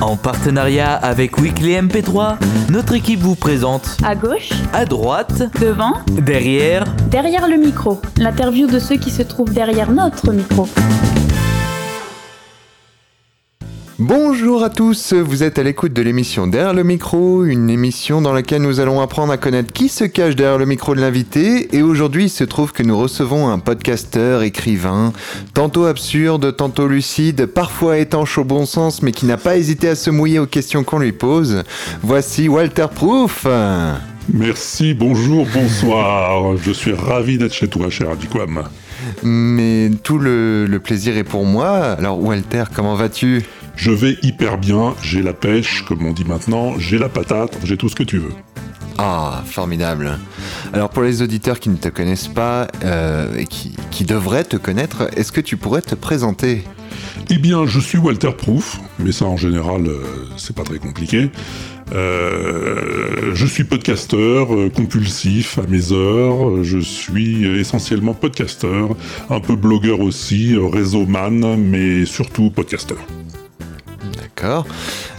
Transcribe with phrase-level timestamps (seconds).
[0.00, 2.36] En partenariat avec Weekly MP3,
[2.70, 8.00] notre équipe vous présente À gauche, à droite, devant, derrière, derrière le micro.
[8.18, 10.68] L'interview de ceux qui se trouvent derrière notre micro.
[14.00, 18.32] Bonjour à tous, vous êtes à l'écoute de l'émission Derrière le micro, une émission dans
[18.32, 21.76] laquelle nous allons apprendre à connaître qui se cache derrière le micro de l'invité.
[21.76, 25.12] Et aujourd'hui, il se trouve que nous recevons un podcasteur, écrivain,
[25.54, 29.94] tantôt absurde, tantôt lucide, parfois étanche au bon sens, mais qui n'a pas hésité à
[29.94, 31.62] se mouiller aux questions qu'on lui pose.
[32.02, 33.46] Voici Walter Proof.
[34.32, 36.56] Merci, bonjour, bonsoir.
[36.56, 38.64] Je suis ravi d'être chez toi, cher Adiquam.
[39.22, 41.68] Mais tout le, le plaisir est pour moi.
[41.96, 43.44] Alors Walter, comment vas-tu?
[43.76, 47.76] Je vais hyper bien, j'ai la pêche, comme on dit maintenant, j'ai la patate, j'ai
[47.76, 48.32] tout ce que tu veux.
[48.98, 50.18] Ah, formidable.
[50.72, 54.56] Alors pour les auditeurs qui ne te connaissent pas euh, et qui, qui devraient te
[54.56, 56.62] connaître, est-ce que tu pourrais te présenter?
[57.30, 60.04] Eh bien, je suis Walter Proof, mais ça en général, euh,
[60.36, 61.30] c'est pas très compliqué.
[61.92, 66.62] Euh, je suis podcasteur euh, compulsif à mes heures.
[66.62, 68.96] Je suis essentiellement podcasteur,
[69.30, 72.98] un peu blogueur aussi, euh, réseauman, mais surtout podcasteur.
[74.16, 74.66] D'accord.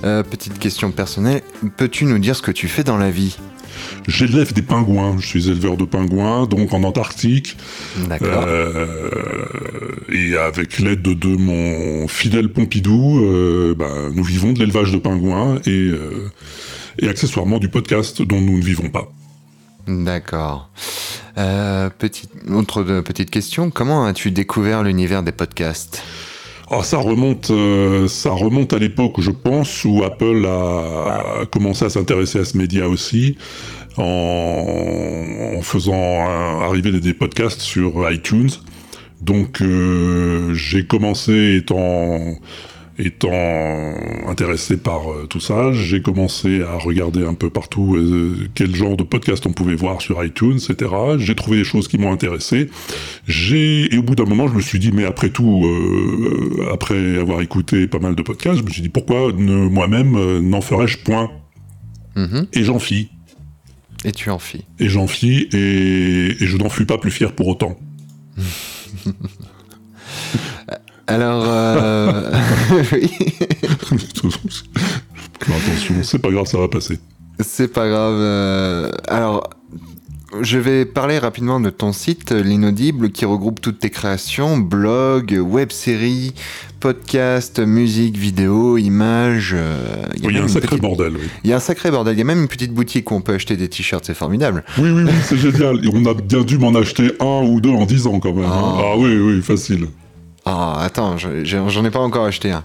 [0.04, 1.42] Euh, petite question personnelle,
[1.78, 3.38] peux-tu nous dire ce que tu fais dans la vie?
[4.08, 5.18] J'élève des pingouins.
[5.20, 7.58] Je suis éleveur de pingouins, donc en Antarctique.
[8.08, 8.46] D'accord.
[8.48, 9.46] Euh,
[10.12, 14.98] et avec l'aide de, de mon fidèle Pompidou, euh, bah, nous vivons de l'élevage de
[14.98, 16.32] pingouins et, euh,
[17.00, 19.12] et accessoirement du podcast dont nous ne vivons pas.
[19.88, 20.70] D'accord.
[22.00, 26.02] Petite, autre petite question, comment as-tu découvert l'univers des podcasts?
[26.70, 31.86] Alors ça remonte, euh, ça remonte à l'époque, je pense, où Apple a, a commencé
[31.86, 33.38] à s'intéresser à ce média aussi,
[33.98, 38.50] en, en faisant euh, arriver des, des podcasts sur iTunes.
[39.22, 42.36] Donc euh, j'ai commencé étant
[42.98, 43.30] étant
[44.28, 48.96] intéressé par euh, tout ça, j'ai commencé à regarder un peu partout euh, quel genre
[48.98, 50.92] de podcast on pouvait voir sur iTunes, etc.
[51.18, 52.70] J'ai trouvé des choses qui m'ont intéressé.
[53.28, 57.18] J'ai et au bout d'un moment, je me suis dit, mais après tout, euh, après
[57.18, 60.62] avoir écouté pas mal de podcasts, je me suis dit pourquoi ne moi-même euh, n'en
[60.62, 61.32] ferais-je point?
[62.16, 62.48] Mhm.
[62.54, 63.10] Et j'en fis,
[64.06, 64.64] Et tu en fis.
[64.80, 67.78] et j'en fis, et, et je n'en fus pas plus fier pour autant.
[71.16, 72.32] Alors, euh...
[72.94, 73.10] oui,
[75.42, 77.00] Attention, c'est pas grave, ça va passer.
[77.40, 78.16] c'est pas grave.
[78.18, 79.50] euh, Alors,
[80.42, 86.34] je vais parler rapidement de ton site, l'inaudible, qui regroupe toutes tes créations, blog, web-séries,
[86.80, 89.54] podcasts, musique, vidéo, images.
[89.56, 91.28] euh, Oui, il y a un sacré petite- bordel, oui.
[91.44, 92.16] Il y a un sacré bordel.
[92.16, 94.04] Il y a même une petite boutique où on peut acheter des t-shirts.
[94.06, 94.64] C'est formidable.
[94.80, 95.80] Oui, oui, oui, c'est génial.
[95.94, 98.46] On a bien dû m'en acheter un ou deux en dix ans quand même.
[98.46, 98.52] hein.
[98.52, 98.82] Ah.
[98.94, 99.88] Ah oui, oui, facile.
[100.46, 102.64] Ah, attends, j'en ai pas encore acheté un.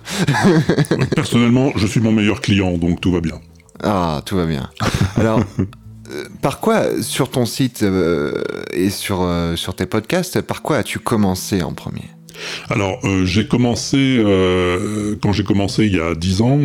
[1.16, 3.40] Personnellement, je suis mon meilleur client, donc tout va bien.
[3.82, 4.68] Ah, tout va bien.
[5.16, 8.42] Alors, euh, par quoi, sur ton site euh,
[8.74, 12.04] et sur, euh, sur tes podcasts, par quoi as-tu commencé en premier?
[12.68, 14.22] Alors, euh, j'ai commencé,
[15.22, 16.58] quand j'ai commencé il y a 10 ans,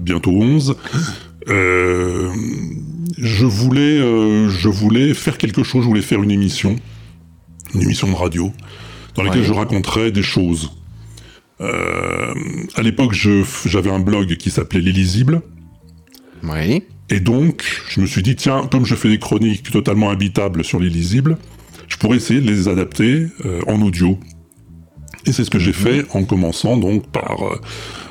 [0.00, 0.76] bientôt 11,
[1.48, 2.30] euh,
[3.18, 3.98] je, voulais,
[4.48, 6.76] je voulais faire quelque chose, je voulais faire une émission,
[7.74, 8.50] une émission de radio,
[9.16, 9.42] dans Ouais.
[9.42, 10.70] je raconterais des choses.
[11.60, 12.34] Euh,
[12.74, 15.40] à l'époque, j'avais un blog qui s'appelait L'Illisible,
[16.42, 16.82] Oui.
[17.10, 20.80] et donc, je me suis dit, tiens, comme je fais des chroniques totalement habitables sur
[20.80, 21.38] l'illisible,
[21.88, 24.18] je pourrais essayer de les adapter euh, en audio.
[25.26, 27.38] Et c'est ce que j'ai fait en commençant donc par...
[27.42, 27.60] euh,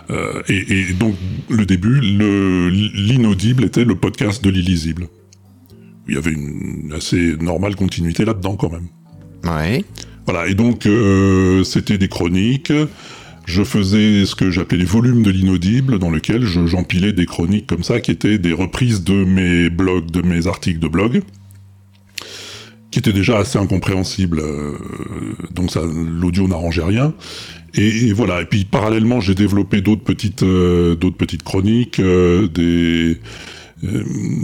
[0.09, 1.15] euh, et, et donc,
[1.49, 5.07] le début, le- l'inaudible était le podcast de l'illisible.
[6.07, 8.87] Il y avait une assez normale continuité là-dedans quand même.
[9.43, 9.85] Oui.
[10.25, 12.71] Voilà, et donc euh, c'était des chroniques.
[13.45, 17.67] Je faisais ce que j'appelais les volumes de l'inaudible, dans lesquels je- j'empilais des chroniques
[17.67, 21.21] comme ça, qui étaient des reprises de mes blogs, de mes articles de blog,
[22.89, 24.39] qui étaient déjà assez incompréhensibles.
[24.39, 24.77] euh,
[25.53, 27.13] donc ça, l'audio n'arrangeait rien.
[27.75, 28.41] Et, voilà.
[28.41, 33.17] Et puis parallèlement, j'ai développé d'autres petites, euh, d'autres petites chroniques, des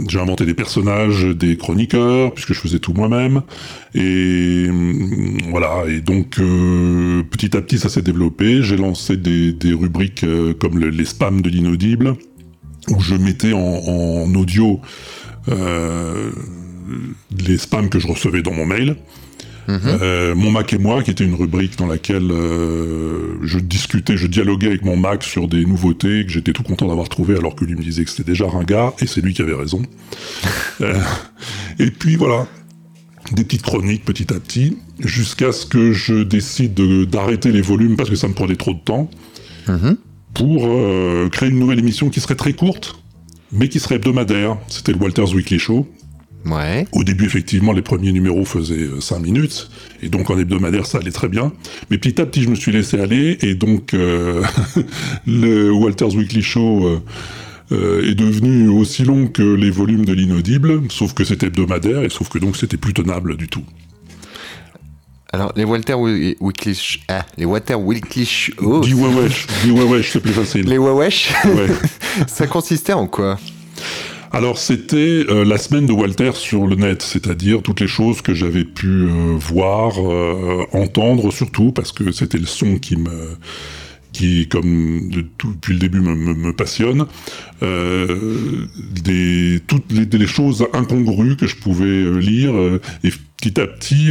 [0.08, 3.42] j'ai inventé des personnages, des chroniqueurs, puisque je faisais tout moi-même.
[3.94, 8.62] Et hum, voilà, et donc euh, petit à petit ça s'est développé.
[8.62, 12.16] J'ai lancé des, rubriques euh, comme le- les spams de l'inaudible,
[12.90, 14.80] où je mettais en, audio
[15.48, 16.30] euh,
[17.46, 18.96] les spams que je recevais dans mon mail.
[20.02, 24.26] Euh, mon Mac et moi, qui était une rubrique dans laquelle euh, je discutais, je
[24.26, 27.64] dialoguais avec mon Mac sur des nouveautés que j'étais tout content d'avoir trouvé, alors que
[27.64, 29.82] lui me disait que c'était déjà ringard, et c'est lui qui avait raison.
[30.82, 30.98] Euh,
[31.78, 32.46] et puis voilà,
[33.32, 37.96] des petites chroniques petit à petit, jusqu'à ce que je décide de- d'arrêter les volumes
[37.96, 39.10] parce que ça me prenait trop de temps.
[39.68, 39.96] Mhm.
[40.32, 40.66] pour
[41.30, 42.96] créer une nouvelle émission qui serait très courte,
[43.52, 44.56] mais qui serait hebdomadaire.
[44.68, 45.86] C'était le Walters Weekly Show.
[46.46, 46.86] Ouais.
[46.92, 49.68] Au début, effectivement, les premiers numéros faisaient 5 minutes,
[50.02, 51.52] et donc en hebdomadaire, ça allait très bien.
[51.90, 54.42] Mais petit à petit, je me suis laissé aller, et donc euh,
[55.26, 57.00] le Walters Weekly Show euh,
[57.72, 62.08] euh, est devenu aussi long que les volumes de l'inaudible, sauf que c'était hebdomadaire, et
[62.08, 63.64] sauf que donc c'était plus tenable du tout.
[65.32, 67.00] Alors, les Walter Weekly...
[67.08, 68.28] Ah, les Walter Weekly...
[68.62, 70.66] Oh, Dis ouais wesh, dis ouais wesh, c'est plus facile.
[70.66, 71.68] les Wawesh, Ouais.
[72.26, 73.38] ça consistait en quoi?
[74.32, 78.32] Alors c'était euh, la semaine de Walter sur le net, c'est-à-dire toutes les choses que
[78.32, 83.36] j'avais pu euh, voir, euh, entendre surtout, parce que c'était le son qui me
[84.12, 87.06] qui, comme tout, depuis le début, me, passionne.
[89.68, 92.52] Toutes les, choses incongrues que je pouvais lire
[93.04, 94.08] et petit à petit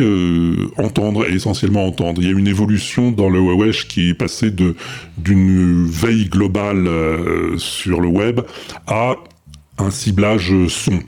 [0.77, 2.21] entendre, et essentiellement entendre.
[2.21, 4.73] Il y a une évolution dans le Wewesh qui est passé de
[5.17, 6.89] d'une veille globale
[7.57, 8.39] sur le web
[8.87, 9.17] à
[9.79, 10.99] un ciblage son.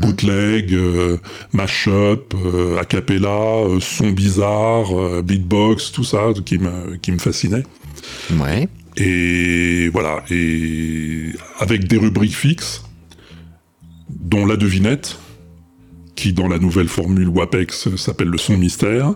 [0.00, 1.16] Bootleg, euh,
[1.52, 7.64] mashup, euh, a cappella, euh, son bizarre, beatbox, tout ça qui me, qui me fascinait.
[8.30, 8.68] Ouais.
[8.96, 12.84] Et voilà, et avec des rubriques fixes,
[14.08, 15.18] dont la devinette,
[16.14, 19.14] qui dans la nouvelle formule WAPEX s'appelle le son mystère,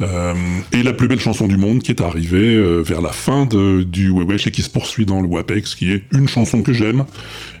[0.00, 0.34] euh,
[0.72, 3.82] et la plus belle chanson du monde qui est arrivée euh, vers la fin de,
[3.82, 7.04] du Wewesh et qui se poursuit dans le WAPEX, qui est une chanson que j'aime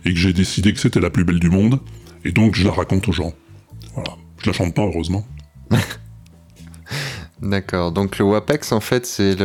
[0.04, 1.80] et que j'ai décidé que c'était la plus belle du monde,
[2.24, 3.32] et donc je la raconte aux gens.
[3.94, 5.26] Voilà, je la chante pas heureusement.
[7.44, 7.92] D'accord.
[7.92, 9.36] Donc le WAPEX, en fait, c'est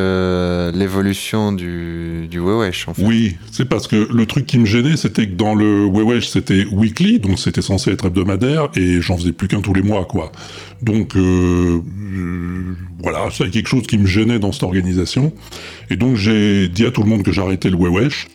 [0.73, 3.03] l'évolution du, du Wewesh, en fait.
[3.03, 6.65] Oui, c'est parce que le truc qui me gênait, c'était que dans le Wewesh, c'était
[6.65, 10.31] weekly, donc c'était censé être hebdomadaire, et j'en faisais plus qu'un tous les mois, quoi.
[10.81, 11.81] Donc, euh,
[12.13, 15.33] euh, voilà, c'est quelque chose qui me gênait dans cette organisation.
[15.89, 18.27] Et donc, j'ai dit à tout le monde que j'arrêtais le Wewesh.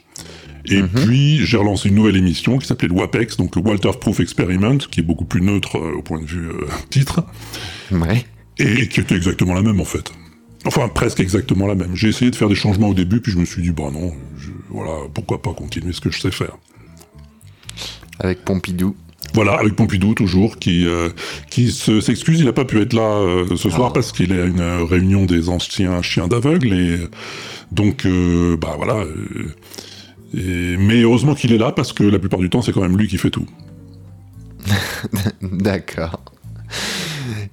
[0.66, 4.20] Et puis, j'ai relancé une nouvelle émission qui s'appelait le WAPEX, donc le Walter Proof
[4.20, 7.24] Experiment, qui est beaucoup plus neutre euh, au point de vue euh, titre,
[7.90, 8.24] Ouais.
[8.58, 10.12] Et qui était exactement la même, en fait.
[10.66, 11.94] Enfin, presque exactement la même.
[11.94, 14.12] J'ai essayé de faire des changements au début, puis je me suis dit, bah non,
[14.38, 16.56] je- voilà, pourquoi pas continuer ce que je sais faire.
[18.20, 18.96] Avec Pompidou.
[19.34, 21.08] Voilà, avec Pompidou toujours, qui euh,
[21.50, 23.92] qui se- s'excuse, il n'a pas pu être là euh, ce soir Ah.
[23.94, 26.98] parce qu'il est à une euh, réunion des anciens chiens d'aveugle et
[27.72, 29.04] donc euh, bah voilà.
[30.34, 32.96] et- mais heureusement qu'il est là parce que la plupart du temps c'est quand même
[32.96, 33.46] lui qui fait tout.
[35.42, 36.20] D'accord.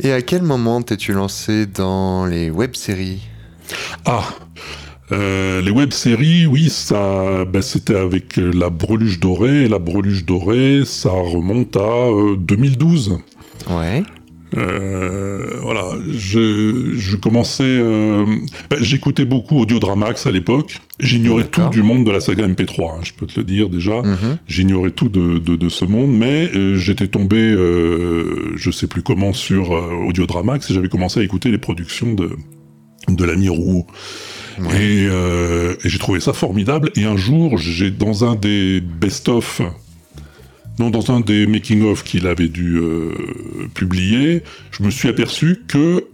[0.02, 3.22] Et à quel moment t'es-tu lancé dans les web-séries
[4.06, 4.24] Ah,
[5.12, 9.66] euh, les web-séries, oui, ça, bah, c'était avec euh, la Breluche dorée.
[9.66, 13.18] Et la Breluche dorée, ça remonte à euh, 2012.
[13.70, 14.04] Ouais.
[14.58, 18.26] Euh, voilà, je, je commençais, euh,
[18.70, 20.80] bah, j'écoutais beaucoup Audiodramax à l'époque.
[21.00, 24.02] J'ignorais tout du monde de la saga MP3, hein, je peux te le dire déjà.
[24.02, 24.38] Mhm.
[24.48, 29.02] J'ignorais tout de, de, de ce monde, mais euh, j'étais tombé, euh, je sais plus
[29.02, 32.32] comment, sur euh, Audiodramax et j'avais commencé à écouter les productions de,
[33.08, 33.86] de l'ami Roux.
[34.60, 34.66] Ouais.
[34.76, 36.92] Et, euh, et j'ai trouvé ça formidable.
[36.96, 39.62] Et un jour, j'ai dans un des best-of,
[40.90, 43.14] dans un des making-of qu'il avait dû euh,
[43.74, 46.06] publier, je me suis aperçu que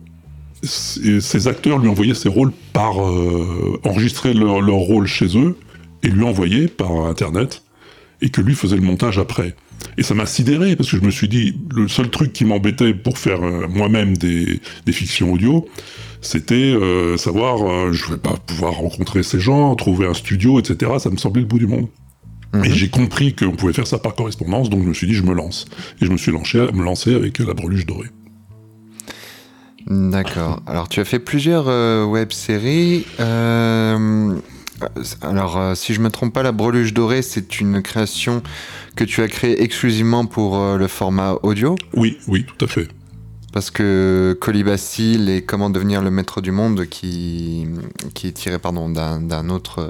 [0.63, 5.57] ces acteurs lui envoyaient ces rôles par euh, enregistrer leur, rôle chez eux
[6.03, 7.63] et lui envoyaient par internet
[8.21, 9.55] et que lui faisait le montage après.
[9.97, 12.93] Et ça m'a sidéré parce que je me suis dit le seul truc qui m'embêtait
[12.93, 15.67] pour faire euh, moi-même des, des fictions audio,
[16.21, 20.93] c'était euh, savoir je vais pas pouvoir rencontrer ces gens, trouver un studio, etc.
[20.99, 21.87] Ça me semblait le bout du monde.
[22.53, 22.65] Mhm.
[22.65, 25.23] Et j'ai compris qu'on pouvait faire ça par correspondance, donc je me suis dit je
[25.23, 25.65] me lance.
[26.01, 28.09] Et je me suis lancé, me lancer avec la breluche dorée.
[29.87, 30.61] D'accord.
[30.65, 33.05] Alors, tu as fait plusieurs euh, web-séries.
[33.21, 34.37] Euh,
[35.21, 38.43] alors, euh, si je me trompe pas, La Breluche Dorée, c'est une création
[38.95, 41.75] que tu as créée exclusivement pour euh, le format audio?
[41.93, 42.87] Oui, oui, tout à fait.
[43.53, 47.65] Parce que Colibacille et Comment devenir le maître du monde, qui,
[48.13, 49.89] qui est tiré pardon, d'un d'un autre.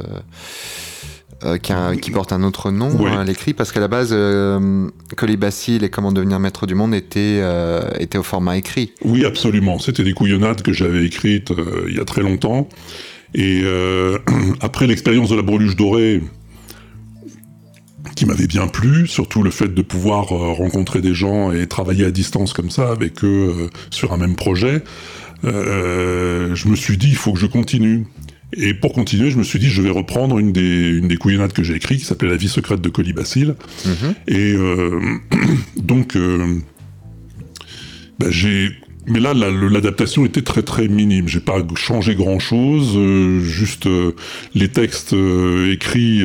[1.43, 3.11] Euh, qui, a un- qui porte un autre nom Ouais.
[3.11, 7.39] à l'écrit, parce qu'à la base, euh, Colibacille et Comment devenir maître du monde étaient,
[7.41, 8.91] euh, étaient au format écrit.
[9.03, 9.77] Oui, absolument.
[9.79, 12.67] C'était des couillonnades que j'avais écrites euh, il y a très longtemps.
[13.35, 14.17] Et euh,
[14.61, 16.21] après l'expérience de la breluche dorée,
[18.15, 22.09] qui m'avait bien plu, surtout le fait de pouvoir rencontrer des gens et travailler à
[22.11, 24.81] distance comme ça avec eux sur un même projet,
[25.43, 28.07] je me suis dit il faut que je continue.
[28.53, 31.51] Et pour continuer, je me suis dit je vais reprendre une des, une des couillonnades
[31.53, 33.53] que j'ai écrites qui s'appelait La vie secrète de Colibacille.
[33.85, 34.15] Mhm.
[34.27, 34.99] Et euh,
[35.77, 36.55] donc, euh,
[38.19, 38.69] bah, j'ai
[39.09, 41.29] mais là, la- l'adaptation était très très minime.
[41.29, 42.97] J'ai pas changé grand chose.
[43.41, 44.11] juste euh,
[44.53, 45.15] les textes
[45.71, 46.23] écrits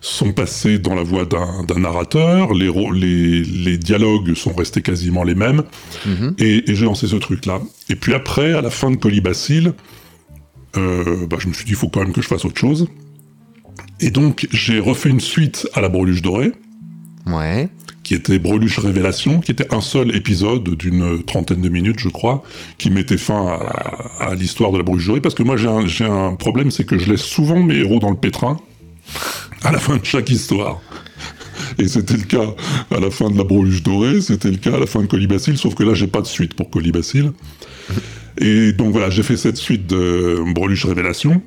[0.00, 2.54] sont passés dans la voix d'un narrateur.
[2.54, 5.64] Les, les, les dialogues sont restés quasiment les mêmes.
[6.06, 6.34] Mhm.
[6.38, 7.60] Et, et j'ai lancé ce truc-là.
[7.88, 9.72] Et puis après, à la fin de Colibacille,
[10.76, 12.88] euh, bah, je me suis dit, il faut quand même que je fasse autre chose.
[14.00, 16.52] Et donc, j'ai refait une suite à la Breluche Dorée
[17.26, 17.68] Ouais.
[18.04, 22.42] qui était Breluche Révélation, qui était un seul épisode d'une trentaine de minutes, je crois,
[22.78, 25.86] qui mettait fin à, à l'histoire de la Breluche Dorée, parce que moi j'ai un,
[25.86, 28.58] j'ai un problème, c'est que je laisse souvent mes héros dans le pétrin
[29.62, 30.80] à la fin de chaque histoire.
[31.78, 32.54] Et c'était le cas
[32.96, 35.58] à la fin de la Breluche Dorée, c'était le cas à la fin de Colibacille,
[35.58, 37.30] sauf que là j'ai pas de suite pour Colibacille.
[38.40, 41.42] Et donc voilà, j'ai fait cette suite de Breluche Révélation.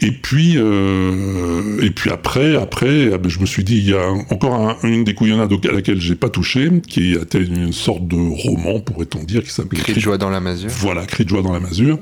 [0.00, 3.94] Et puis, euh, et puis après, après, ah ben, je me suis dit, il y
[3.94, 8.08] a encore un- une des couillonnades à laquelle j'ai pas touché, qui était une sorte
[8.08, 10.70] de roman, pourrait-on dire, qui s'appelait Cri de joie dans la masure.
[10.70, 11.98] Voilà, Cri de joie dans la masure.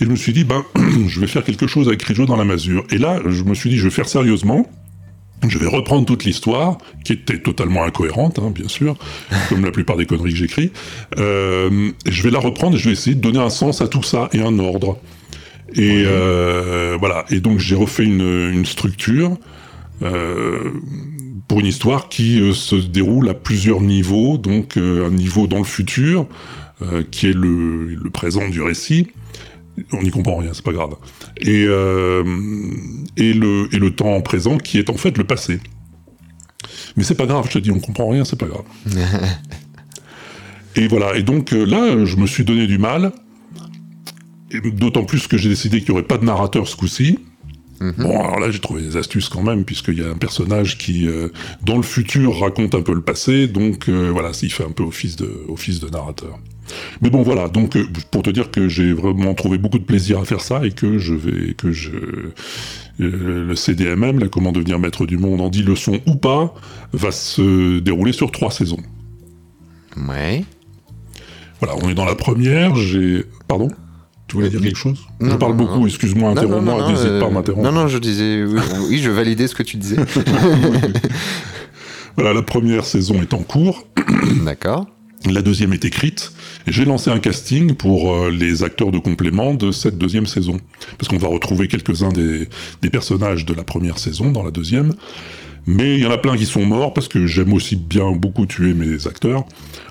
[0.00, 0.62] Et je me suis dit, ben,
[1.08, 2.84] je vais faire quelque chose avec Cri de joie dans la masure.
[2.90, 4.70] Et là, je me suis dit, je vais faire sérieusement.
[5.46, 8.96] Je vais reprendre toute l'histoire, qui était totalement incohérente, hein, bien sûr,
[9.48, 10.72] comme la plupart des conneries que j'écris.
[11.18, 14.02] Euh, je vais la reprendre et je vais essayer de donner un sens à tout
[14.02, 14.98] ça et un ordre.
[15.74, 17.24] Et euh, voilà.
[17.30, 19.36] Et donc j'ai refait une, une structure
[20.02, 20.70] euh,
[21.48, 24.38] pour une histoire qui euh, se déroule à plusieurs niveaux.
[24.38, 26.26] Donc euh, un niveau dans le futur,
[26.82, 29.08] euh, qui est le, le présent du récit.
[29.92, 30.94] On n'y comprend rien, c'est pas grave.
[31.38, 32.24] Et, euh,
[33.16, 35.60] et, le, et le temps présent qui est en fait le passé.
[36.96, 38.64] Mais c'est pas grave, je te dis, on comprend rien, c'est pas grave.
[40.76, 43.12] et voilà, et donc euh, là, je me suis donné du mal.
[44.62, 47.18] D'autant plus que j'ai décidé qu'il n'y aurait pas de narrateur ce coup-ci.
[47.98, 51.06] Bon, alors là, j'ai trouvé des astuces quand même, puisqu'il y a un personnage qui,
[51.06, 51.28] euh,
[51.62, 54.82] dans le futur, raconte un peu le passé, donc euh, voilà, il fait un peu
[54.82, 56.38] office de, office de narrateur.
[57.02, 60.20] Mais bon, voilà, donc euh, pour te dire que j'ai vraiment trouvé beaucoup de plaisir
[60.20, 61.90] à faire ça et que je vais, que je,
[63.00, 66.54] euh, le CDMM, là, comment devenir maître du monde en 10 leçons ou pas,
[66.92, 68.82] va se dérouler sur trois saisons.
[70.08, 70.44] Ouais.
[71.60, 73.68] Voilà, on est dans la première, j'ai, pardon?
[74.26, 77.26] Tu voulais dire quelque chose Je parle non, beaucoup, excuse-moi, interromps-moi, non, n'hésite euh, pas
[77.26, 77.70] à m'interrompre.
[77.70, 78.42] Non, non, je disais.
[78.44, 79.96] Oui, oui, je validais ce que tu disais.
[82.16, 83.88] Voilà, la première saison est en cours.
[84.44, 84.86] D'accord.
[85.30, 86.32] La deuxième est écrite.
[86.66, 90.60] J'ai lancé un casting pour euh, les acteurs de complément de cette deuxième saison.
[90.98, 92.48] Parce qu'on va retrouver quelques-uns des,
[92.82, 94.94] des personnages de la première saison dans la deuxième.
[95.66, 98.46] Mais il y en a plein qui sont morts parce que j'aime aussi bien beaucoup
[98.46, 99.44] tuer mes acteurs.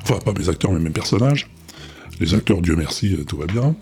[0.03, 1.49] Enfin, pas mes acteurs, mais mes personnages.
[2.19, 3.75] Les acteurs, Dieu merci, euh, tout va bien.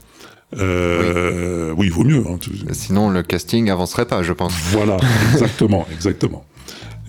[0.57, 1.87] Euh, oui.
[1.87, 2.23] il vaut mieux.
[2.27, 2.37] Hein,
[2.71, 4.53] Sinon, le casting avancerait pas, je pense.
[4.71, 4.97] voilà,
[5.33, 6.45] exactement, exactement.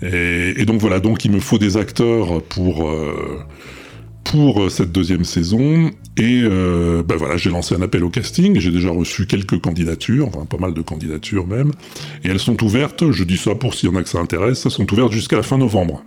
[0.01, 3.39] Et, et donc voilà, donc il me faut des acteurs pour euh,
[4.23, 5.91] pour cette deuxième saison.
[6.17, 8.59] Et euh, ben voilà, j'ai lancé un appel au casting.
[8.59, 11.71] J'ai déjà reçu quelques candidatures, enfin pas mal de candidatures même.
[12.23, 13.11] Et elles sont ouvertes.
[13.11, 14.65] Je dis ça pour s'il y en a que ça intéresse.
[14.65, 16.03] Elles sont ouvertes jusqu'à la fin novembre.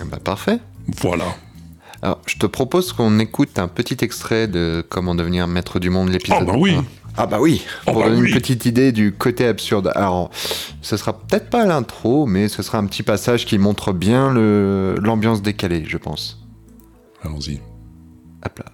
[0.00, 0.58] Ah Bah, parfait.
[1.00, 1.24] Voilà.
[2.02, 6.10] Alors, je te propose qu'on écoute un petit extrait de Comment devenir maître du monde,
[6.10, 6.38] l'épisode.
[6.42, 6.74] Ah bah oui.
[6.76, 6.84] 1.
[7.20, 8.28] Ah bah oui, Oh pour bah donner oui.
[8.28, 9.90] une petite idée du côté absurde.
[9.96, 10.30] Alors,
[10.82, 14.94] ce sera peut-être pas l'intro, mais ce sera un petit passage qui montre bien le-
[15.02, 16.38] l'ambiance décalée, je pense.
[17.24, 17.60] Allons-y.
[18.46, 18.66] Hop là.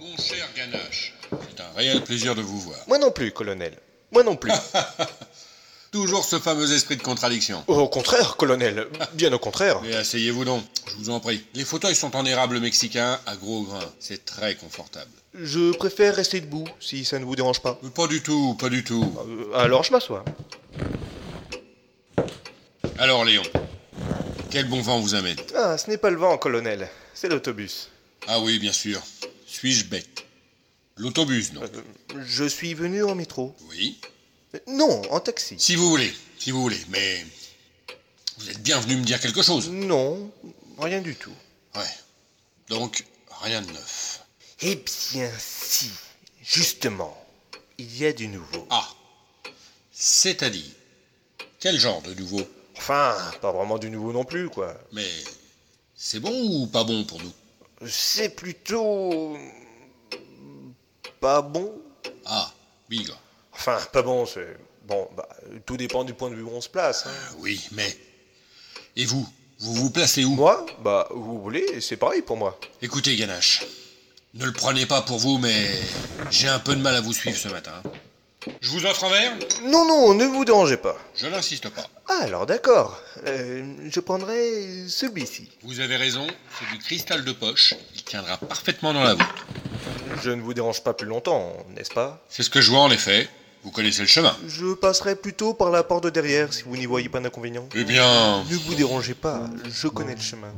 [0.00, 2.78] Mon cher Ganache, c'est un réel plaisir de vous voir.
[2.86, 3.76] Moi non plus, colonel.
[4.12, 4.52] Moi non plus.
[5.94, 7.62] Toujours ce fameux esprit de contradiction.
[7.68, 8.88] Au contraire, colonel.
[9.12, 9.80] Bien au contraire.
[9.80, 11.44] Mais asseyez-vous donc, je vous en prie.
[11.54, 13.92] Les fauteuils sont en érable mexicain à gros grains.
[14.00, 15.12] C'est très confortable.
[15.34, 17.78] Je préfère rester debout, si ça ne vous dérange pas.
[17.84, 19.14] Mais Pas du tout, pas du tout.
[19.28, 20.24] Euh, alors je m'assois.
[22.98, 23.44] Alors Léon,
[24.50, 25.36] quel bon vent vous amène?
[25.54, 26.88] Ah, ce n'est pas le vent, colonel.
[27.14, 27.88] C'est l'autobus.
[28.26, 29.00] Ah oui, bien sûr.
[29.46, 30.24] Suis-je bête?
[30.96, 33.54] L'autobus, non Euh, je suis venu en métro.
[33.70, 34.00] Oui.
[34.66, 35.56] Non, en taxi.
[35.58, 37.24] Si vous voulez, si vous voulez, mais...
[38.38, 39.70] Vous êtes bien venu me dire quelque chose.
[39.70, 40.30] Non,
[40.78, 41.34] rien du tout.
[41.76, 41.82] Ouais.
[42.68, 43.04] Donc,
[43.42, 44.22] rien de neuf.
[44.60, 45.90] Eh bien, si.
[46.42, 47.16] Justement,
[47.78, 48.66] il y a du nouveau.
[48.70, 48.88] Ah.
[49.92, 50.64] C'est-à-dire
[51.60, 52.42] Quel genre de nouveau?
[52.76, 54.74] Enfin, pas vraiment du nouveau non plus, quoi.
[54.92, 55.08] Mais
[55.94, 57.32] c'est bon ou pas bon pour nous?
[57.86, 59.36] C'est plutôt...
[61.20, 61.72] Pas bon
[62.26, 62.52] Ah,
[62.88, 63.18] bigre.
[63.66, 64.56] Enfin, pas bon, c'est...
[64.86, 65.26] Bon, bah,
[65.64, 67.06] tout dépend du point de vue où on se place.
[67.06, 67.34] hein.
[67.38, 67.96] Oui, mais...
[68.96, 69.26] Et vous
[69.58, 70.34] Vous vous placez où?
[70.34, 70.66] Moi?
[70.82, 72.60] Bah, vous voulez, c'est pareil pour moi.
[72.82, 73.64] Écoutez, Ganache,
[74.34, 75.66] ne le prenez pas pour vous, mais
[76.30, 77.72] j'ai un peu de mal à vous suivre ce matin.
[78.60, 79.32] Je vous offre un verre?
[79.62, 80.98] Non, non, ne vous dérangez pas.
[81.16, 81.86] Je n'insiste pas.
[82.10, 83.00] Ah, alors d'accord.
[83.26, 85.50] Euh, je prendrai celui-ci.
[85.62, 86.26] Vous avez raison,
[86.58, 87.72] c'est du cristal de poche.
[87.94, 89.26] Il tiendra parfaitement dans la voûte.
[90.22, 92.22] Je ne vous dérange pas plus longtemps, n'est-ce pas?
[92.28, 93.26] C'est ce que je vois en effet.
[93.64, 94.36] Vous connaissez le chemin.
[94.46, 97.66] Je passerai plutôt par la porte de derrière si vous n'y voyez pas d'inconvénient.
[97.74, 100.52] Eh bien, Ne vous dérangez pas, je connais le chemin.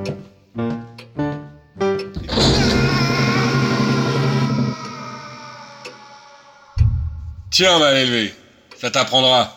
[7.50, 8.34] tiens, mal élevé.
[8.80, 9.52] Ça t'apprendra.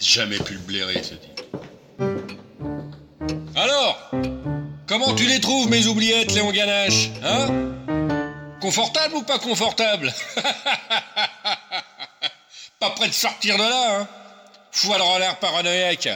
[0.00, 1.40] Jamais pu le blairer, ce type.
[3.54, 4.10] Alors
[4.86, 7.46] Comment tu les trouves, mes oubliettes, Léon Ganache Hein?
[8.60, 10.12] Confortable ou pas confortable
[12.80, 14.06] Pas prêt de sortir de là, hein
[14.72, 16.08] Foire en l'air paranoïaque.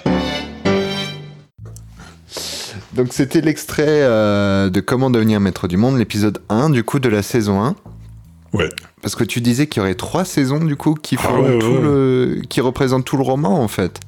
[2.95, 7.09] Donc c'était l'extrait euh, de Comment devenir maître du monde, l'épisode 1 du coup de
[7.09, 7.77] la saison 1.
[8.55, 8.69] Ouais.
[9.03, 11.59] Parce que tu disais qu'il y aurait trois saisons du coup qui, Ah font ouais,
[11.59, 11.81] tout ouais.
[11.83, 12.43] Le...
[12.49, 14.01] qui représentent tout le roman en fait.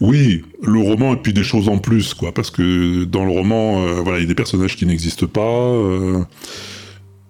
[0.00, 3.78] Oui, le roman et puis des choses en plus, quoi, parce que dans le roman,
[3.86, 5.40] euh, voilà, il y a des personnages qui n'existent pas.
[5.40, 6.24] euh,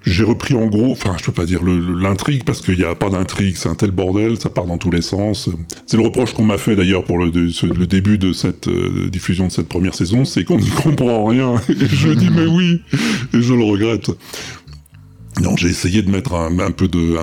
[0.06, 3.10] j'ai repris en gros, enfin, je peux pas dire l'intrigue parce qu'il n'y a pas
[3.10, 5.48] d'intrigue, c'est un tel bordel, ça part dans tous les sens.
[5.86, 7.30] C'est le reproche qu'on m'a fait d'ailleurs pour le,
[7.86, 11.54] début de cette euh, diffusion de cette première saison, c'est qu'on n'y comprend rien.
[11.68, 12.82] Et je dis mais oui,
[13.32, 14.10] et je le regrette.
[15.42, 17.18] Non, j'ai essayé de mettre un, peu de,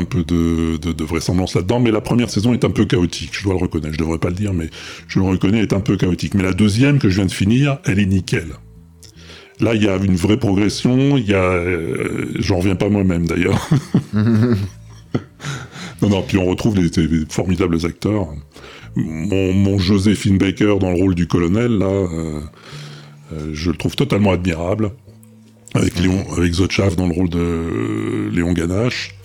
[0.77, 3.29] de vraisemblance là-dedans, mais la première saison est un peu chaotique.
[3.31, 3.93] Je dois le reconnaître.
[3.93, 4.69] Je devrais pas le dire, mais
[5.07, 6.33] je le reconnais, est un peu chaotique.
[6.33, 8.47] Mais la deuxième que je viens de finir, elle est nickel.
[9.61, 11.17] Là, il y a une vraie progression.
[11.17, 13.69] Il y a, euh, j'en reviens pas moi-même d'ailleurs.
[14.13, 16.23] non, non.
[16.23, 18.27] Puis on retrouve les, les formidables acteurs.
[18.95, 22.41] Mon, mon Joséphine Baker dans le rôle du colonel, là, euh,
[23.31, 24.91] euh, je le trouve totalement admirable
[25.73, 29.15] avec Léon, avec Zotchav dans le rôle de Léon Ganache.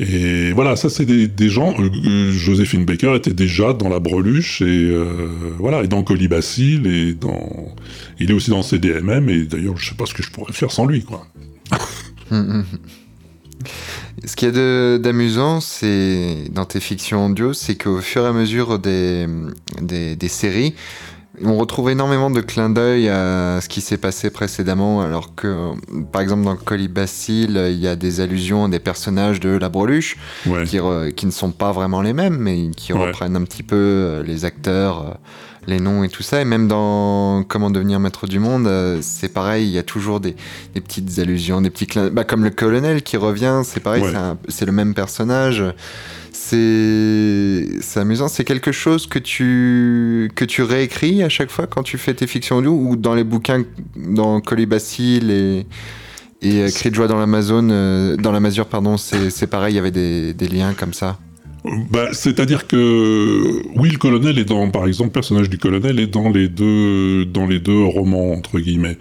[0.00, 1.74] Et voilà, ça c'est des, gens.
[1.78, 6.82] euh, euh, Joséphine Baker était déjà dans la Breluche et euh, voilà, et dans Colibacille
[6.86, 7.74] et dans.
[8.18, 10.70] Il est aussi dans CDMM et d'ailleurs je sais pas ce que je pourrais faire
[10.70, 11.26] sans lui quoi.
[14.24, 18.32] Ce qu'il y a d'amusant, c'est dans tes fictions audio, c'est qu'au fur et à
[18.32, 19.26] mesure des,
[19.80, 20.74] des séries,
[21.42, 25.70] on retrouve énormément de clins d'œil à ce qui s'est passé précédemment, alors que,
[26.12, 30.18] par exemple, dans Colibacille, il y a des allusions à des personnages de La Breluche
[30.46, 30.64] Ouais.
[30.64, 33.06] qui, re- qui ne sont pas vraiment les mêmes, mais qui Ouais.
[33.06, 35.14] reprennent un petit peu euh, les acteurs, euh,
[35.66, 36.40] les noms et tout ça.
[36.42, 40.20] Et même dans Comment devenir maître du monde, euh, c'est pareil, il y a toujours
[40.20, 40.36] des,
[40.74, 44.12] des petites allusions, des petits clins bah, Comme le colonel qui revient, c'est pareil, Ouais.
[44.48, 45.64] c'est le même personnage.
[46.52, 51.96] C'est amusant, c'est quelque chose que tu, que tu réécris à chaque fois quand tu
[51.96, 53.64] fais tes fictions ou dans les bouquins,
[53.96, 55.66] dans Colibacille et,
[56.42, 59.76] et euh, Cri de joie dans l'Amazon, euh, dans la masure, pardon, c'est pareil, il
[59.76, 61.18] y avait des, des liens comme ça.
[61.90, 66.08] Bah, c'est-à-dire que oui, le colonel est dans, par exemple, le personnage du colonel est
[66.08, 68.98] dans les deux, dans les deux romans entre guillemets.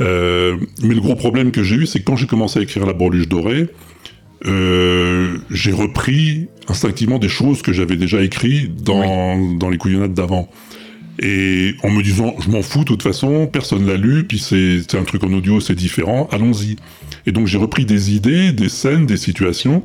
[0.00, 2.86] Euh, mais le gros problème que j'ai eu, c'est que quand j'ai commencé à écrire
[2.86, 3.68] La Breluche dorée,
[4.46, 10.50] euh, j'ai repris instinctivement des choses que j'avais déjà écrites dans, dans les couillonnades d'avant.
[11.20, 14.80] Et en me disant, je m'en fous, de toute façon, personne l'a lu, puis c'est
[14.80, 16.76] c'est un truc en audio, c'est différent, allons-y.
[17.26, 19.84] Et donc j'ai repris des idées, des scènes, des situations,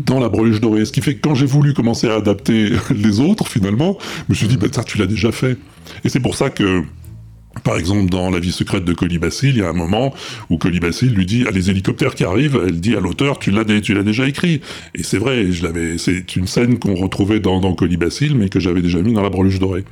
[0.00, 0.84] dans la breluche dorée.
[0.84, 4.34] Ce qui fait que quand j'ai voulu commencer à adapter les autres, finalement, je me
[4.34, 5.58] suis dit, bah, ça, tu l'as déjà fait.
[6.04, 6.82] Et c'est pour ça que,
[7.62, 10.12] par exemple, dans La vie secrète de Colibacille, il y a un moment
[10.50, 13.64] où Colibacille lui dit, ah, les hélicoptères qui arrivent, elle dit à l'auteur, tu l'as,
[13.80, 14.60] tu l'as déjà écrit.
[14.94, 18.60] Et c'est vrai, je l'avais, c'est une scène qu'on retrouvait dans, dans Colibacille, mais que
[18.60, 19.84] j'avais déjà mis dans la breluche dorée.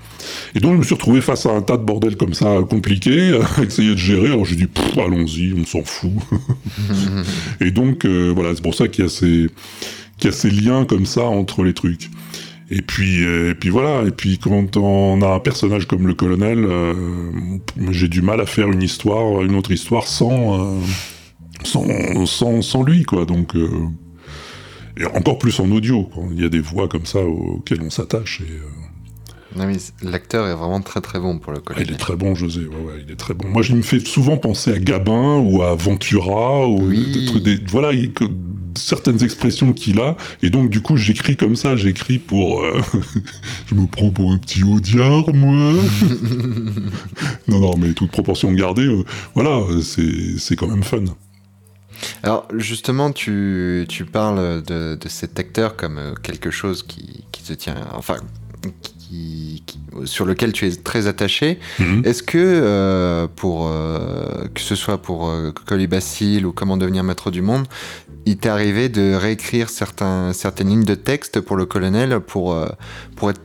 [0.55, 3.39] Et donc, je me suis retrouvé face à un tas de bordel comme ça, compliqué,
[3.59, 4.27] à essayer de gérer.
[4.27, 6.13] Alors, j'ai dit, allons-y, on s'en fout.
[7.61, 9.49] Et donc, euh, voilà, c'est pour ça qu'il y a ces,
[10.19, 12.11] qu'il y a ces liens comme ça entre les trucs.
[12.71, 14.03] Et puis, euh, et puis voilà.
[14.07, 16.95] Et puis quand on a un personnage comme le colonel, euh,
[17.91, 20.81] j'ai du mal à faire une histoire, une autre histoire sans, euh,
[21.65, 23.25] sans, sans, lui, quoi.
[23.25, 23.55] Donc,
[24.97, 26.05] et encore plus en audio.
[26.05, 26.25] quoi.
[26.33, 28.41] Il y a des voix comme ça auxquelles on s'attache.
[28.41, 28.61] Et,
[30.03, 31.87] L'acteur est vraiment très très bon pour le ah, colonel.
[31.89, 32.61] il est très bon, José.
[32.61, 33.49] Ouais, ouais, il est très bon.
[33.49, 37.13] Moi, je me fais souvent penser à Gabin ou à Ventura ou Oui.
[37.13, 38.25] des trucs- des- voilà, il- que-
[38.75, 40.17] certaines expressions qu'il a.
[40.43, 41.77] Et donc, du coup, j'écris comme ça.
[41.77, 42.63] J'écris pour.
[42.63, 42.81] euh,
[43.67, 45.75] je me prends pour un petit audiard, moi.
[47.49, 48.87] non, non, mais toute proportion gardée.
[48.87, 51.05] euh, voilà, c'est c'est quand même fun.
[52.25, 57.43] Alors justement, tu, tu parles de, de cet acteur comme euh, quelque chose qui, qui
[57.45, 58.17] te tient, enfin,
[58.83, 61.59] qui, qui- sur lequel tu es très attaché.
[61.79, 62.03] Mhm.
[62.05, 67.31] Est-ce que euh, pour euh, que ce soit pour euh, Colibacille ou Comment devenir maître
[67.31, 67.67] du monde,
[68.27, 72.69] il t'est arrivé de réécrire certains, certaines lignes de texte pour le colonel pour, euh,
[73.17, 73.41] pour être,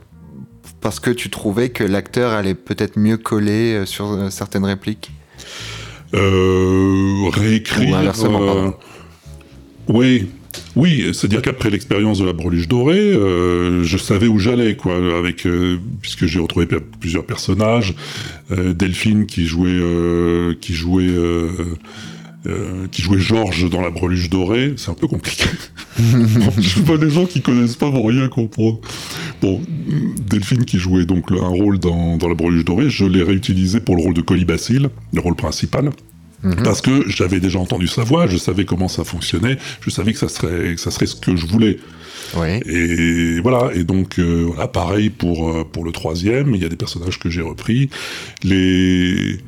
[0.80, 5.10] parce que tu trouvais que l'acteur allait peut-être mieux coller sur certaines répliques?
[7.30, 7.90] Réécrire.
[7.90, 8.74] Ou inversement, pardon.
[9.88, 10.30] oui,
[10.76, 15.44] oui, c'est-à-dire qu'après l'expérience de la breluche dorée, euh, je savais où j'allais, quoi, avec
[15.46, 17.94] euh, puisque j'ai retrouvé per- plusieurs personnages,
[18.52, 19.80] euh, Delphine qui jouait,
[20.60, 21.14] qui jouait.
[22.92, 25.44] qui jouait Georges dans la breluche dorée, c'est un peu compliqué.
[25.98, 28.80] je vois des gens qui connaissent pas vont rien comprendre.
[29.42, 29.60] Bon,
[30.30, 33.96] Delphine qui jouait donc un rôle dans, dans la breluche dorée, je l'ai réutilisé pour
[33.96, 35.90] le rôle de Colibacille, le rôle principal.
[36.62, 40.18] Parce que j'avais déjà entendu sa voix, je savais comment ça fonctionnait, je savais que
[40.18, 41.78] ça serait, que ça serait ce que je voulais.
[42.36, 42.60] Oui.
[42.66, 46.68] Et voilà, et donc euh, voilà, pareil pour, euh, pour le troisième, il y a
[46.68, 47.90] des personnages que j'ai repris.
[48.44, 49.38] Les,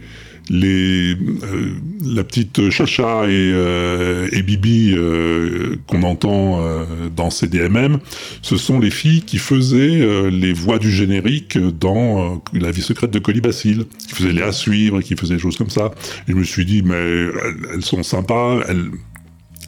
[0.50, 1.70] les, euh,
[2.04, 6.84] la petite Chacha et, euh, et Bibi euh, qu'on entend euh,
[7.14, 8.00] dans CDMM,
[8.42, 12.82] ce sont les filles qui faisaient euh, les voix du générique dans euh, La vie
[12.82, 15.92] secrète de Colibacille, qui faisaient les à suivre, qui faisaient des choses comme ça.
[16.26, 17.32] Et je me suis dit, mais elles,
[17.74, 18.90] elles sont sympas, elles,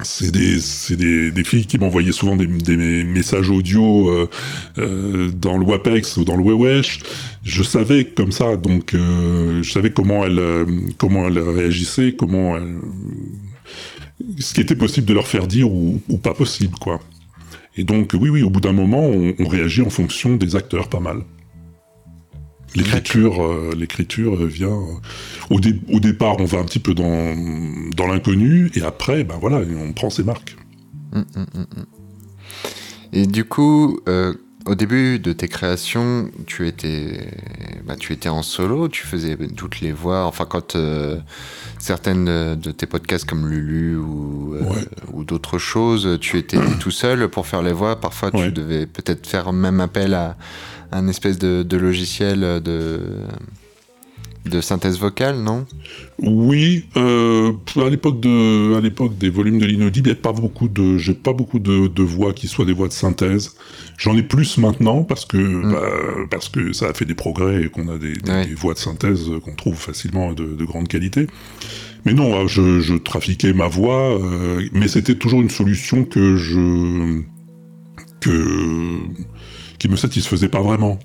[0.05, 0.59] c'est des,
[0.97, 4.29] des, des filles qui m'envoyaient souvent des, messages audio euh,
[4.79, 7.01] euh, dans le WAPEX ou dans le Wewesh.
[7.45, 10.67] Je savais comme ça, donc euh, je savais comment elles,
[10.99, 12.79] comment elles réagissaient, comment elles,
[14.39, 17.01] ce qui était possible de leur faire dire ou, pas possible, quoi.
[17.77, 21.01] Et donc oui, oui, au bout d'un moment, on réagit en fonction des acteurs, pas
[21.01, 21.23] mal.
[22.75, 24.79] L'écriture, euh, l'écriture vient.
[25.51, 27.35] au, dé- au départ, on va un petit peu dans,
[27.97, 30.57] dans l'inconnu, et après, ben voilà, on prend ses marques.
[33.13, 34.33] Et du coup, euh,
[34.67, 37.29] au début de tes créations, tu étais,
[37.87, 40.25] bah, tu étais en solo, tu faisais toutes les voix.
[40.25, 41.19] Enfin, quand euh,
[41.79, 44.85] certaines de, tes podcasts comme Lulu ou, euh, Ouais.
[45.13, 48.01] ou d'autres choses, tu étais tout seul pour faire les voix.
[48.01, 50.37] Parfois, tu devais peut-être faire même appel à
[50.93, 53.01] un espèce de, de logiciel de,
[54.45, 55.65] de synthèse vocale, non?
[56.19, 60.69] Oui, euh, à l'époque de, à l'époque des volumes de l'inaudible, il a pas beaucoup
[60.69, 63.55] de, j'ai pas beaucoup de, de voix qui soient des voix de synthèse.
[63.99, 67.69] J'en ai plus maintenant parce que, bah, parce que ça a fait des progrès et
[67.69, 68.47] qu'on a des, des- Ouais.
[68.47, 71.27] des voix de synthèse qu'on trouve facilement de, de grande qualité.
[72.05, 76.37] Mais non, euh, je, je trafiquais ma voix, euh, mais c'était toujours une solution que
[76.37, 77.21] je,
[78.21, 78.97] que,
[79.83, 80.97] qui me satisfaisait pas vraiment.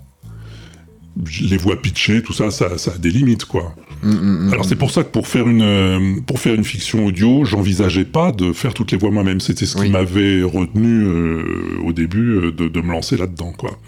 [1.41, 3.73] Les voix pitchées, tout ça, ça, ça a des limites, quoi.
[4.03, 4.53] Mm, mm, mm.
[4.53, 8.05] Alors c'est pour ça que pour faire une euh, pour faire une fiction audio, j'envisageais
[8.05, 9.39] pas de faire toutes les voix moi-même.
[9.39, 9.87] C'était ce Oui.
[9.87, 13.79] qui m'avait retenu euh, au début euh, de, de me lancer là-dedans, quoi.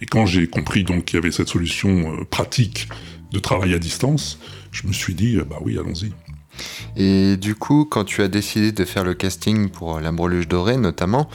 [0.00, 2.88] Et quand j'ai compris donc qu'il y avait cette solution euh, pratique
[3.32, 4.38] de travail à distance,
[4.70, 6.12] je me suis dit euh, bah oui, allons-y.
[6.96, 10.76] Et du coup, quand tu as décidé de faire le casting pour La Breluche Dorée,
[10.78, 11.28] notamment,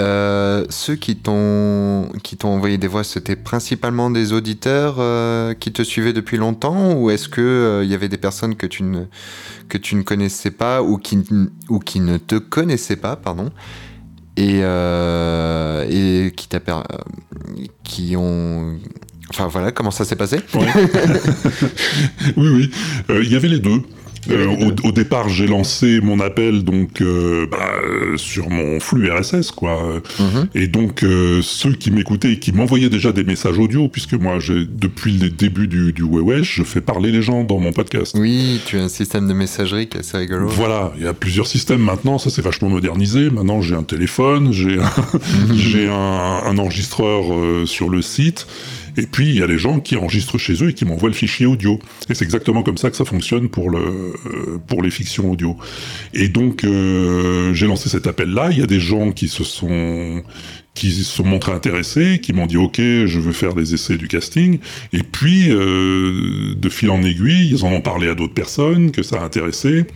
[0.00, 5.72] euh, ceux qui t'ont qui t'ont envoyé des voix, c'était principalement des auditeurs euh, qui
[5.72, 8.82] te suivaient depuis longtemps, ou est-ce que euh, il y avait des personnes que tu
[8.82, 9.04] ne
[9.68, 11.22] que tu ne connaissais pas ou qui
[11.68, 13.50] ou qui ne te connaissaient pas, pardon,
[14.36, 16.82] et euh, et qui t'a euh,
[17.84, 18.76] qui ont
[19.30, 20.40] Enfin voilà, comment ça s'est passé?
[22.36, 22.70] Oui, oui.
[23.10, 23.82] Euh, Il y avait les deux.
[24.30, 27.72] Euh, les au, au départ, j'ai lancé mon appel donc euh, bah,
[28.16, 30.00] sur mon flux RSS, quoi.
[30.18, 30.48] Mhm.
[30.54, 34.38] Et donc euh, ceux qui m'écoutaient et qui m'envoyaient déjà des messages audio, puisque moi,
[34.38, 38.16] j'ai depuis le début du, du Wewesh, je fais parler les gens dans mon podcast.
[38.18, 40.48] Oui, tu as un système de messagerie qui est assez rigolo.
[40.48, 43.30] Voilà, il y a plusieurs systèmes maintenant, ça c'est vachement modernisé.
[43.30, 44.90] Maintenant j'ai un téléphone, j'ai un,
[45.54, 48.46] j'ai un, un enregistreur euh, sur le site,
[48.96, 51.14] et puis il y a des gens qui enregistrent chez eux et qui m'envoient le
[51.14, 51.78] fichier audio.
[52.08, 55.56] Et c'est exactement comme ça que ça fonctionne pour, le, euh, pour les fictions audio.
[56.12, 60.22] Et donc euh, j'ai lancé cet appel-là, il y a des gens qui se sont
[60.74, 64.08] qui se sont montrés intéressés, qui m'ont dit ok, je veux faire des essais du
[64.08, 64.58] casting,
[64.92, 69.02] et puis euh, de fil en aiguille, ils en ont parlé à d'autres personnes que
[69.02, 69.86] ça a intéressé.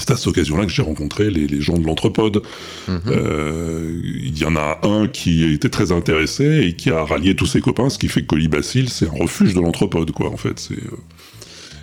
[0.00, 2.42] C'est à cette occasion-là que j'ai rencontré les, les gens de l'Entrepode.
[2.88, 7.46] Euh, Il y en a un qui était très intéressé et qui a rallié tous
[7.46, 10.58] ses copains, ce qui fait que Colibacille, c'est un refuge de l'Entrepode, quoi, en fait.
[10.58, 10.96] C'est, euh,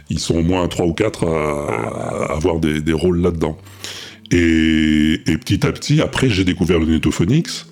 [0.10, 3.58] ils sont au moins trois ou quatre à, à avoir des, des rôles là-dedans.
[4.32, 7.68] Et, et petit à petit, après, j'ai découvert le Netophonix,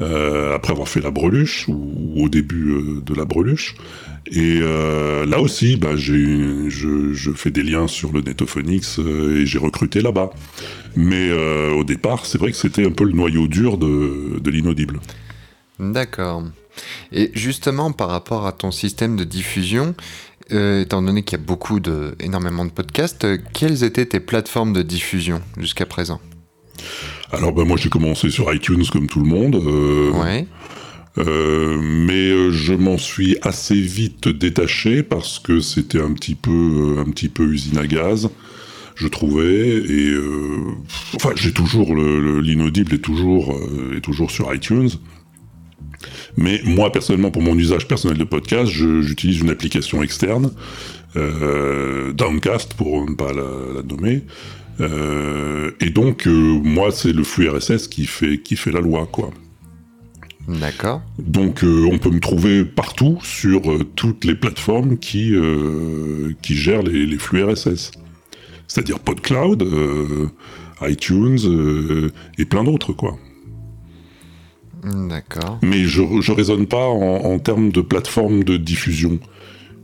[0.00, 3.74] euh, après avoir fait la breluche, ou, au début euh, de la breluche.
[4.26, 10.00] Et euh, là aussi, bah, je, fais des liens sur le Netophonix et j'ai recruté
[10.00, 10.30] là-bas.
[10.96, 15.00] Mais au départ, c'est vrai que c'était un peu le noyau dur de, l'inaudible.
[15.78, 16.44] D'accord.
[17.10, 19.94] Et justement, par rapport à ton système de diffusion,
[20.50, 25.86] étant donné qu'il y a énormément de podcasts, quelles étaient tes plateformes de diffusion jusqu'à
[25.86, 26.20] présent?
[27.32, 29.56] Alors ben moi j'ai commencé sur iTunes comme tout le monde.
[29.56, 30.46] euh, Ouais.
[31.18, 36.96] Euh, mais euh, je m'en suis assez vite détaché parce que c'était un petit peu
[36.98, 38.30] un petit peu usine à gaz
[38.94, 40.60] je trouvais et euh,
[41.14, 44.88] enfin j'ai toujours le- le- l'inaudible est toujours euh, est toujours sur iTunes
[46.38, 50.50] mais moi personnellement pour mon usage personnel de podcast j'utilise une application externe
[52.14, 54.22] Downcast pour ne pas la, la nommer
[54.80, 59.30] et donc euh, moi c'est le flux RSS qui fait qui fait la loi quoi
[60.48, 61.02] D'accord.
[61.20, 66.56] donc euh, on peut me trouver partout sur euh, toutes les plateformes qui, euh, qui
[66.56, 67.92] gèrent les, les flux RSS.
[68.66, 70.28] C'est-à-dire PodCloud, euh,
[70.82, 73.16] iTunes euh, et plein d'autres quoi.
[74.82, 75.60] D'accord.
[75.62, 79.20] Mais je, je raisonne pas en, en termes de plateforme de diffusion.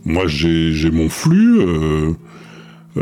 [0.04, 2.12] Moi j'ai mon flux, euh, euh,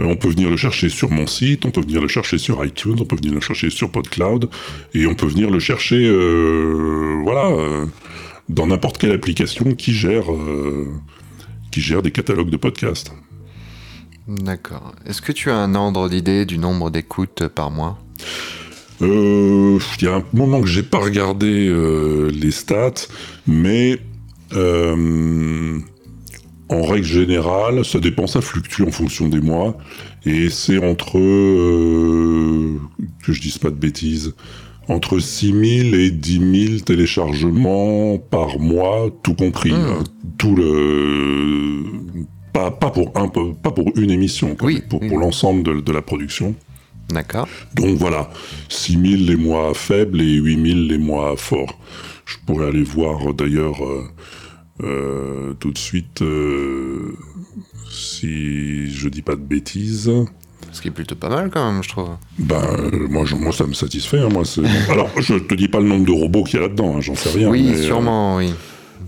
[0.04, 2.96] on peut venir le chercher sur mon site, on peut venir le chercher sur iTunes,
[3.00, 4.48] on peut venir le chercher sur PodCloud,
[4.94, 7.87] et on peut venir le chercher, euh, voilà, euh,
[8.48, 10.88] dans n'importe quelle application qui gère, euh,
[11.70, 13.12] qui gère des catalogues de podcasts.
[14.28, 14.94] D'accord.
[15.06, 17.98] Est-ce que tu as un ordre d'idée du nombre d'écoutes par mois?
[19.02, 23.06] Euh, Il y a un moment que j'ai pas regardé euh, les stats,
[23.46, 23.98] mais
[24.52, 25.78] euh,
[26.68, 29.76] en règle générale, ça dépend, ça fluctue en fonction des mois,
[30.24, 32.79] et c'est entre, euh,
[33.24, 34.35] que je dise pas de bêtises,
[34.88, 39.72] entre 6000 et 10 000 téléchargements par mois, tout compris.
[39.72, 39.74] Mmh.
[39.74, 40.05] hein.
[40.38, 41.83] tout le...
[42.52, 45.92] Pas, pas, pour un, pas pour une émission, quoi, Oui, pour, pour l'ensemble de- de
[45.92, 46.55] la production.
[47.11, 47.46] D'accord.
[47.74, 48.31] Donc voilà,
[48.70, 51.79] 6000 les mois faibles et 8000 les mois forts.
[52.24, 54.05] Je pourrais aller voir d'ailleurs euh,
[54.83, 57.17] euh, tout de suite euh,
[57.91, 60.11] si je dis pas de bêtises.
[60.73, 62.11] Ce qui est plutôt pas mal quand même, je trouve.
[62.39, 64.19] Ben euh, moi, je- moi ça me satisfait.
[64.19, 64.43] hein, moi,
[64.91, 67.15] Alors je te dis pas le nombre de robots qu'il y a là-dedans, hein, j'en
[67.15, 67.49] sais rien.
[67.49, 68.53] oui, mais, euh, sûrement, oui.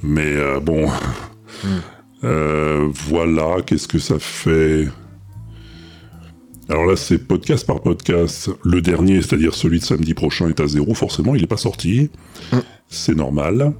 [0.02, 0.88] mais bon,
[2.24, 4.88] Euh, voilà, qu'est-ce que ça fait?
[6.68, 8.50] Alors là, c'est podcast par podcast.
[8.64, 10.94] Le dernier, c'est-à-dire celui de samedi prochain, est à zéro.
[10.94, 12.10] Forcément, il n'est pas sorti.
[12.88, 13.72] C'est normal.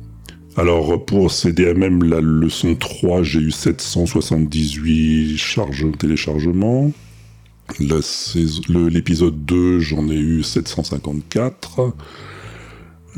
[0.59, 6.91] Alors, pour CDMM, la leçon 3, j'ai eu 778 charges téléchargements.
[7.79, 11.93] L'épisode 2, j'en ai eu 754.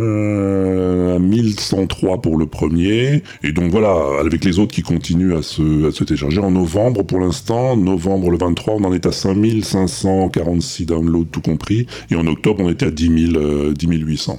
[0.01, 3.23] Euh, 1103 pour le premier.
[3.43, 6.41] Et donc voilà, avec les autres qui continuent à se, télécharger.
[6.41, 11.87] En novembre, pour l'instant, novembre le 23, on en est à 5546 downloads tout compris.
[12.11, 14.39] Et en octobre, on était à 10, 000, euh, 10 800.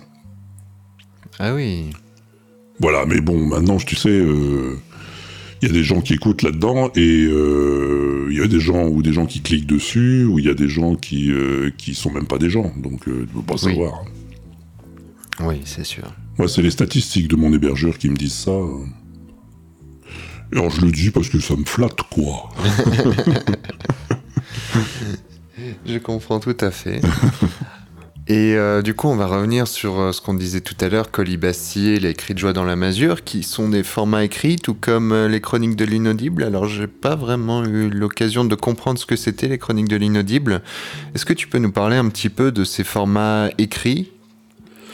[1.39, 1.85] Ah oui.
[2.81, 4.75] Voilà, mais bon, maintenant, tu sais, euh,
[5.61, 8.87] il y a des gens qui écoutent là-dedans et euh, il y a des gens
[8.87, 11.93] ou des gens qui cliquent dessus ou il y a des gens qui euh, qui
[11.93, 12.71] sont même pas des gens.
[12.77, 13.59] Donc, euh, tu peux pas Oui.
[13.59, 14.03] savoir.
[15.41, 16.03] Oui, c'est sûr.
[16.37, 18.51] Moi, c'est les statistiques de mon hébergeur qui me disent ça.
[20.51, 22.49] Alors, je le dis parce que ça me flatte, quoi.
[25.85, 27.01] Je comprends tout à fait.
[28.27, 31.09] Et euh, du coup, on va revenir sur euh, ce qu'on disait tout à l'heure,
[31.09, 35.11] Colibastier, les cris de joie dans la masure, qui sont des formats écrits, tout comme
[35.11, 36.43] euh, les chroniques de l'inaudible.
[36.43, 40.61] Alors, j'ai pas vraiment eu l'occasion de comprendre ce que c'était les chroniques de l'inaudible.
[41.15, 44.11] Est-ce que tu peux nous parler un petit peu de ces formats écrits?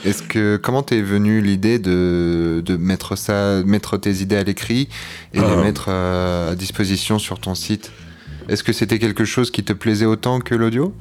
[0.06, 4.88] Est-ce que comment t'es venu l'idée de, de mettre ça, mettre tes idées à l'écrit
[5.34, 5.64] et les Ah.
[5.64, 7.92] mettre à disposition sur ton site?
[8.48, 10.94] Est-ce que c'était quelque chose qui te plaisait autant que l'audio?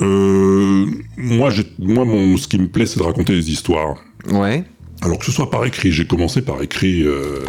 [0.00, 3.96] Euh, moi, moi mon, ce qui me plaît, c'est de raconter des histoires.
[4.30, 4.64] Ouais.
[5.00, 7.44] Alors que ce soit par écrit, j'ai commencé par écrit euh,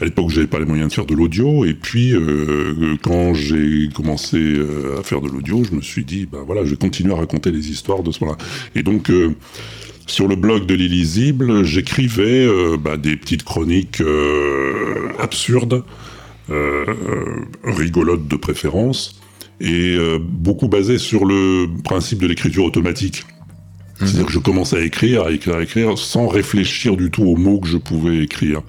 [0.00, 3.34] à l'époque où j'avais pas les moyens de faire de l'audio, et puis euh, quand
[3.34, 6.76] j'ai commencé euh, à faire de l'audio, je me suis dit, ben voilà, je vais
[6.76, 8.44] continuer à raconter les histoires de ce moment-là.
[8.74, 9.32] Et donc, euh,
[10.08, 15.84] sur le blog de l'Illisible, j'écrivais bah, des petites chroniques euh, absurdes,
[17.62, 19.17] rigolotes de préférence,
[19.60, 23.24] et euh, beaucoup basées sur le principe de l'écriture automatique.
[23.98, 27.34] C'est-à-dire que je commençais à écrire, à écrire, à écrire, sans réfléchir du tout aux
[27.34, 28.62] mots que je pouvais écrire.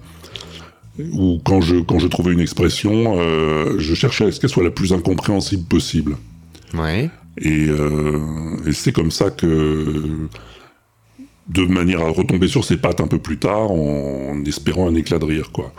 [1.14, 4.64] Ou quand je, quand je trouvais une expression, euh, je cherchais à ce qu'elle soit
[4.64, 6.18] la plus incompréhensible possible.
[6.74, 7.12] Ouais.
[7.38, 10.28] Et, euh, et c'est comme ça que,
[11.48, 15.20] de manière à retomber sur ses pattes un peu plus tard, en, espérant un éclat
[15.20, 15.72] de rire, quoi.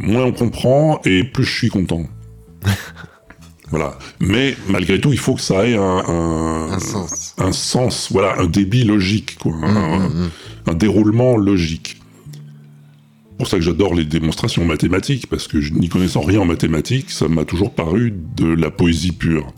[0.00, 2.06] Moins on comprend et plus je suis content.
[3.70, 3.98] voilà.
[4.18, 7.34] Mais malgré tout, il faut que ça ait un, un, Un sens.
[7.38, 10.30] un sens, voilà, un débit logique, quoi, Mmh, un, mmh, mmh.
[10.66, 11.96] un déroulement logique.
[13.30, 16.44] C'est pour ça que j'adore les démonstrations mathématiques, parce que je n'y connaissant rien en
[16.44, 19.52] mathématiques, ça m'a toujours paru de la poésie pure.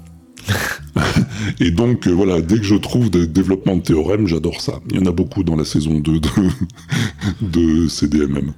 [1.61, 4.81] Et donc, euh, voilà, dès que je trouve des développements de théorèmes, j'adore ça.
[4.91, 6.29] Il y en a beaucoup dans la saison 2 de,
[7.41, 8.53] de CDMM.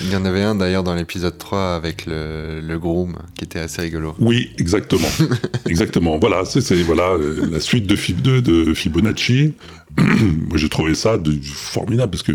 [0.00, 3.58] Il y en avait un d'ailleurs dans l'épisode 3 avec le, le, groom qui était
[3.58, 4.14] assez rigolo.
[4.18, 5.08] Oui, exactement.
[5.66, 6.18] exactement.
[6.18, 9.54] Voilà, c'est voilà, euh, la suite de, Fib 2 de Fibonacci.
[9.98, 12.32] Moi, j'ai trouvé ça de, formidable parce que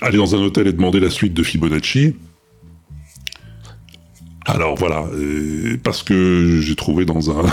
[0.00, 2.14] aller dans un hôtel et demander la suite de Fibonacci.
[4.46, 7.44] Alors voilà, euh, parce que j'ai trouvé dans un,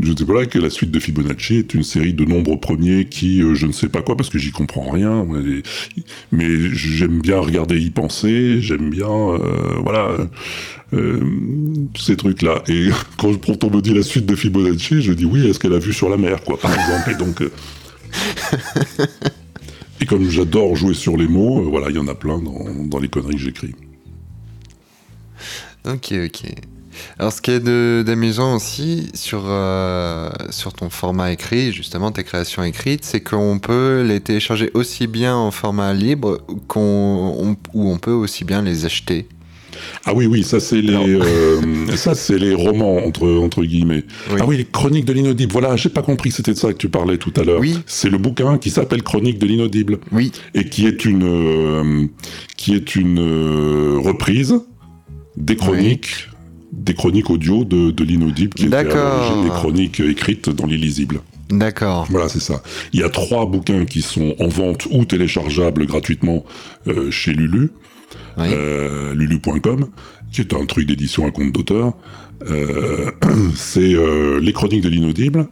[0.00, 3.06] je ne sais pas que la suite de Fibonacci est une série de nombres premiers
[3.06, 5.26] qui, euh, je ne sais pas quoi, parce que j'y comprends rien,
[6.32, 10.16] mais j'aime bien regarder y penser, j'aime bien, euh, voilà,
[10.92, 11.20] euh,
[11.96, 12.62] ces trucs-là.
[12.68, 15.78] Et quand, on me dit la suite de Fibonacci, je dis oui, est-ce qu'elle a
[15.78, 17.10] vu sur la mer, quoi, par exemple.
[17.10, 17.42] Et donc,
[20.00, 23.08] et comme j'adore jouer sur les mots, voilà, il y en a plein dans les
[23.08, 23.74] conneries que j'écris.
[25.86, 26.75] Ok, ok.
[27.18, 32.62] Alors, ce qui est d'amusant aussi sur, euh, sur ton format écrit, justement tes créations
[32.62, 38.12] écrites, c'est qu'on peut les télécharger aussi bien en format libre qu'on ou on peut
[38.12, 39.26] aussi bien les acheter.
[40.04, 44.04] Ah oui, oui, ça c'est les, euh, ça c'est les romans entre entre guillemets.
[44.38, 45.52] Ah oui, les chroniques de l'inaudible.
[45.52, 47.60] Voilà, j'ai pas compris, c'était de ça que tu parlais tout à l'heure.
[47.60, 47.78] Oui.
[47.86, 49.98] C'est le bouquin qui s'appelle Chronique de l'inaudible.
[50.12, 50.32] Oui.
[50.54, 52.06] Et qui est une euh,
[52.56, 54.54] qui est une reprise
[55.36, 56.28] des chroniques
[56.76, 61.20] des chroniques audio de, de l'inaudible qui étaient des chroniques écrites dans l'illisible.
[61.50, 62.06] D'accord.
[62.10, 62.62] Voilà, c'est ça.
[62.92, 66.44] Il y a trois bouquins qui sont en vente ou téléchargeables gratuitement
[66.88, 67.70] euh, chez Lulu,
[68.38, 69.86] euh, lulu.com,
[70.32, 71.94] qui est un truc d'édition à compte d'auteur.
[72.50, 73.10] Euh,
[73.54, 73.94] c'est
[74.40, 75.46] Les Chroniques de l'inaudible,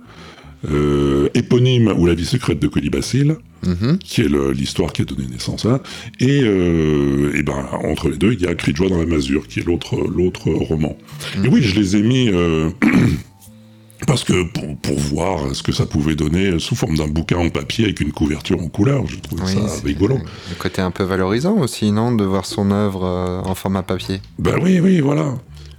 [1.34, 3.98] éponyme ou la vie secrète de Colibacille, mhm.
[3.98, 5.82] qui est l'histoire qui a donné naissance à,
[6.20, 9.06] et, euh, et ben entre les deux, il y a Cri de joie dans la
[9.06, 10.96] masure, qui est l'autre l'autre roman.
[11.42, 12.28] Et oui, je les ai mis.
[12.28, 12.70] Euh,
[14.06, 17.48] parce que pour, pour, voir ce que ça pouvait donner sous forme d'un bouquin en
[17.48, 20.18] papier avec une couverture en couleur, je trouve ça rigolo.
[20.50, 24.20] Le côté un peu valorisant aussi, non, de voir son œuvre en format papier.
[24.38, 25.34] Ben oui, oui, voilà.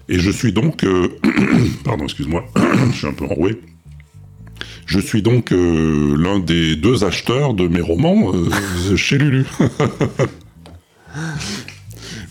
[0.10, 0.86] Et je suis donc,
[1.84, 2.46] pardon, excuse-moi,
[2.92, 3.60] je suis un peu enroué.
[4.86, 9.46] Je suis donc euh, l'un des deux acheteurs de mes romans euh, chez Lulu.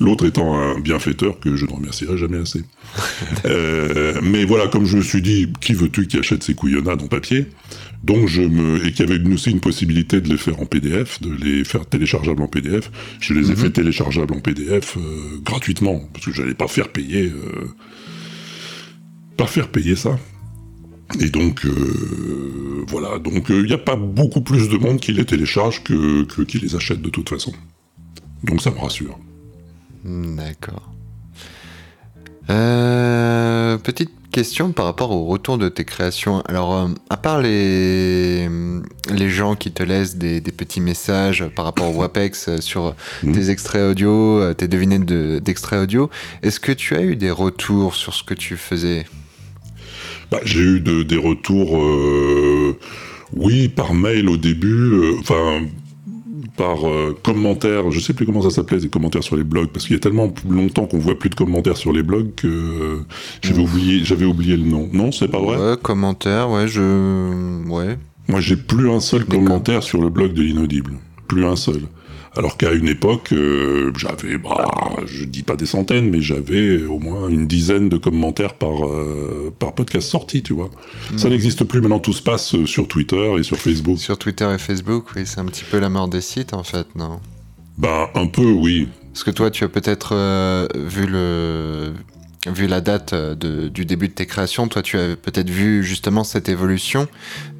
[0.00, 2.62] L'autre étant un bienfaiteur que je ne remercierai jamais assez.
[3.46, 7.06] Euh, mais voilà, comme je me suis dit, qui veux-tu qui achète ces couillonnades en
[7.06, 7.46] papier?
[8.02, 11.22] Donc je me et qu'il y avait aussi une possibilité de les faire en PDF,
[11.22, 12.90] de les faire téléchargeables en PDF.
[13.20, 13.56] Je les ai mhm.
[13.56, 14.98] fait téléchargeables en PDF
[15.44, 17.32] gratuitement parce que j'allais pas faire payer,
[19.36, 20.18] pas faire payer ça.
[21.20, 23.18] Et donc, euh, voilà.
[23.18, 26.58] Donc, il euh, n'y a pas beaucoup plus de monde qui les télécharge que, qui
[26.58, 27.52] les achète de toute façon.
[28.42, 29.18] Donc, ça me rassure.
[30.04, 30.90] D'accord.
[32.50, 36.42] Euh, petite question par rapport au retour de tes créations.
[36.42, 38.48] Alors, à part les,
[39.12, 43.32] les gens qui te laissent des, petits messages par rapport au WAPEX sur hmm.
[43.32, 46.10] tes extraits audio, tes devinettes d'extraits audio,
[46.42, 49.06] est-ce que tu as eu des retours sur ce que tu faisais?
[50.34, 52.76] Bah, j'ai eu des retours, euh,
[53.36, 55.62] oui, par mail au début, euh, enfin
[56.56, 59.86] par euh, commentaires, je sais plus comment ça s'appelait, des commentaires sur les blogs, parce
[59.86, 63.00] qu'il y a tellement longtemps qu'on voit plus de commentaires sur les blogs que
[63.42, 64.88] j'avais oublié, j'avais oublié le nom.
[64.92, 65.56] Non, c'est pas vrai?
[65.56, 67.98] Ouais, commentaires, ouais, je, ouais.
[68.28, 70.92] Moi, j'ai plus un seul commentaire sur le blog de l'inaudible,
[71.26, 71.82] plus un seul.
[72.36, 74.66] Alors qu'à une époque, euh, j'avais, bah,
[75.06, 79.52] je dis pas des centaines, mais j'avais au moins une dizaine de commentaires par, euh,
[79.56, 80.70] par podcast sorti, tu vois.
[81.12, 81.18] Hmm.
[81.18, 83.98] Ça n'existe plus, maintenant tout se passe euh, sur Twitter et sur Facebook.
[83.98, 86.86] Sur Twitter et Facebook, oui, c'est un petit peu la mort des sites en fait,
[86.96, 87.20] non?
[87.78, 88.88] Bah, un peu, oui.
[89.12, 90.16] Parce que toi, tu as peut-être
[90.74, 91.92] vu le
[92.52, 93.34] vu la date euh,
[93.68, 97.08] du début de tes créations, toi tu as peut-être vu justement cette évolution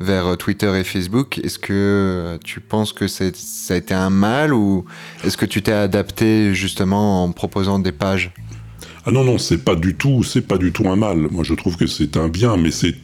[0.00, 1.38] vers euh, Twitter et Facebook.
[1.38, 3.24] Est-ce que euh, tu penses que ça
[3.70, 4.84] a été un mal ou
[5.24, 8.32] est-ce que tu t'es adapté justement en proposant des pages?
[9.06, 11.28] Ah non non c'est pas du tout c'est pas du tout un mal.
[11.30, 12.94] Moi je trouve que c'est un bien mais c'est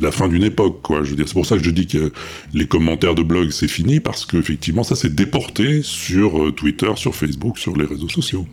[0.00, 1.04] la fin d'une époque quoi.
[1.04, 2.12] Je veux dire c'est pour ça que je dis que
[2.54, 7.14] les commentaires de blog c'est fini parce que effectivement ça s'est déporté sur Twitter sur
[7.14, 8.46] Facebook sur les réseaux sociaux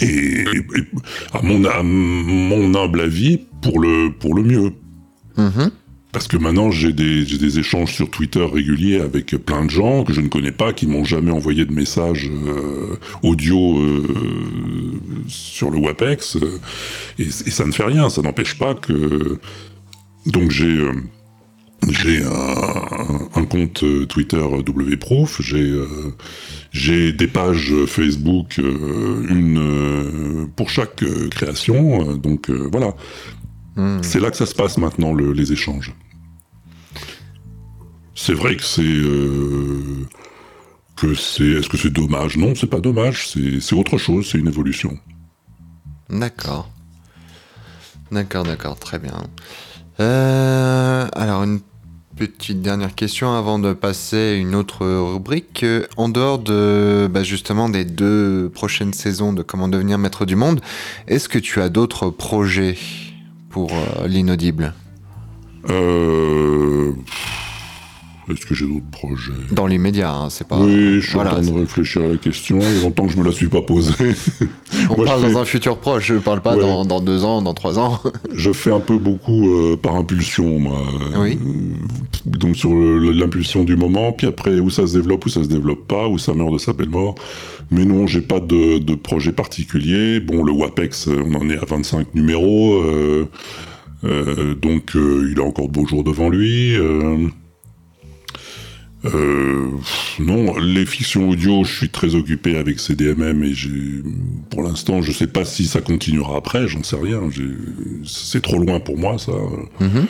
[0.00, 0.44] et,
[1.32, 4.72] à, mon, mon, humble avis, pour le, pour le mieux.
[5.36, 5.70] Mm-hmm.
[6.12, 10.12] Parce que maintenant, j'ai des, des, échanges sur Twitter réguliers avec plein de gens que
[10.12, 14.04] je ne connais pas, qui m'ont jamais envoyé de messages euh, audio euh,
[15.26, 16.36] sur le WAPEX.
[17.18, 19.38] et, et, ça ne fait rien, ça n'empêche pas que...
[20.26, 20.82] Donc j'ai...
[21.84, 25.80] Euh, j'ai un, un, compte Twitter WProof, j'ai
[26.70, 32.16] j'ai des pages Facebook, euh, une euh, pour chaque euh, création.
[32.16, 32.94] donc voilà.
[33.76, 33.98] Hmm.
[34.02, 35.94] C'est là que ça se passe maintenant, le- les échanges.
[38.14, 38.82] C'est vrai que c'est...
[38.82, 40.06] euh,
[40.96, 41.44] que c'est...
[41.48, 42.36] Est-ce que c'est dommage?
[42.36, 44.98] Non, c'est pas dommage, c'est c'est autre chose, c'est une évolution.
[46.10, 46.70] D'accord.
[48.12, 49.24] D'accord, d'accord, très bien.
[50.00, 51.60] Euh, alors, une
[52.16, 55.62] petite dernière question avant de passer à une autre rubrique.
[55.64, 60.36] Euh, En dehors de bah, justement des deux prochaines saisons de Comment devenir maître du
[60.36, 60.60] monde,
[61.08, 62.76] est-ce que tu as d'autres projets
[63.50, 64.74] pour euh, l'inaudible?
[65.68, 66.92] Euh...
[68.30, 69.32] Est-ce que j'ai d'autres projets?
[69.50, 70.56] Dans l'immédiat, hein, c'est pas.
[70.58, 73.18] Oui, je suis voilà, en train de réfléchir à la question, et longtemps que je
[73.18, 73.92] me la suis pas posée.
[74.90, 76.60] on Moi, parle fais- dans un futur proche, je parle pas Ouais.
[76.62, 77.98] dans, dans deux ans, dans trois ans.
[78.34, 80.78] Je fais un peu beaucoup euh, par impulsion, moi.
[81.18, 81.36] Oui.
[82.24, 85.86] Donc sur l'impulsion du moment, puis après où ça se développe, où ça se développe
[85.88, 87.14] pas, où ça meurt de sa belle mort.
[87.70, 90.20] Mais non, j'ai pas de, de projet particulier.
[90.20, 93.28] Bon, le WAPEX, euh, on en est à 25 numéros, euh,
[94.04, 96.76] euh, donc il a encore de beaux jours devant lui.
[99.04, 99.68] Euh, euh,
[100.20, 103.52] non, les fictions audio, je suis très occupé avec CDMM et
[104.50, 107.20] pour l'instant, je sais pas si ça continuera après, j'en sais rien.
[108.04, 109.32] C'est trop loin pour moi, ça.
[109.80, 110.06] Mhm.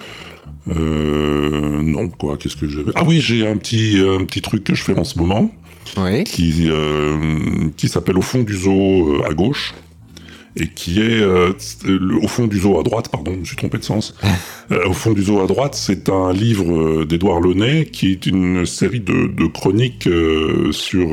[0.76, 4.74] Euh, non, quoi, qu'est-ce que j'avais Ah oui, j'ai un petit, un petit truc que
[4.74, 5.50] je fais en ce moment
[5.96, 6.22] Oui.
[6.24, 9.74] qui, euh, qui s'appelle Au fond du zoo euh, à gauche
[10.56, 11.52] et qui est euh,
[12.22, 14.14] au fond du zoo à droite, pardon, je me suis trompé de sens.
[14.70, 18.24] Euh, au fond du zoo à droite, c'est un livre euh, d'Édouard Launay qui est
[18.26, 21.08] une série de, de chroniques euh, sur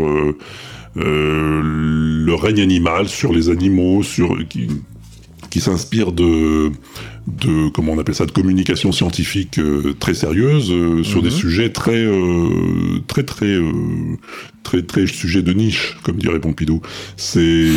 [0.96, 4.68] le règne animal, sur les animaux, sur qui,
[5.50, 6.72] qui s'inspire de
[7.28, 11.70] de comment on appelle ça de communication scientifique euh, très sérieuse euh, sur des sujets
[11.72, 13.60] très euh, très très
[14.64, 16.82] très très sujets de niche comme dirait Pompidou
[17.18, 17.70] c'est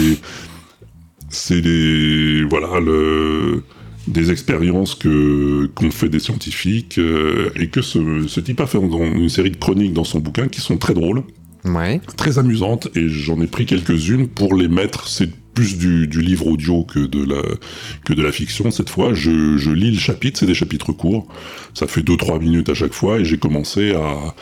[1.32, 3.62] c'est des voilà le
[4.06, 8.78] des expériences que qu'ont fait des scientifiques euh, et que ce, ce type a fait
[8.78, 11.22] dans une série de chroniques dans son bouquin qui sont très drôles
[11.64, 12.00] Ouais.
[12.16, 15.06] très amusantes et j'en ai pris quelques-unes pour les mettre.
[15.06, 17.40] C'est plus du, du livre audio que de la
[18.04, 19.14] que de la fiction cette fois.
[19.14, 21.28] Je, je lis le chapitre, c'est des chapitres courts.
[21.72, 24.34] Ça fait 2-3 minutes à chaque fois et j'ai commencé à,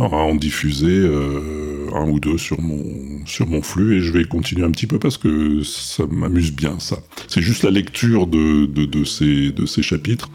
[0.00, 2.82] à en diffuser euh, un ou deux sur mon
[3.26, 6.78] sur mon flux et je vais continuer un petit peu parce que ça m'amuse bien
[6.78, 6.98] ça.
[7.28, 10.30] C'est juste la lecture de de, de ces de ces chapitres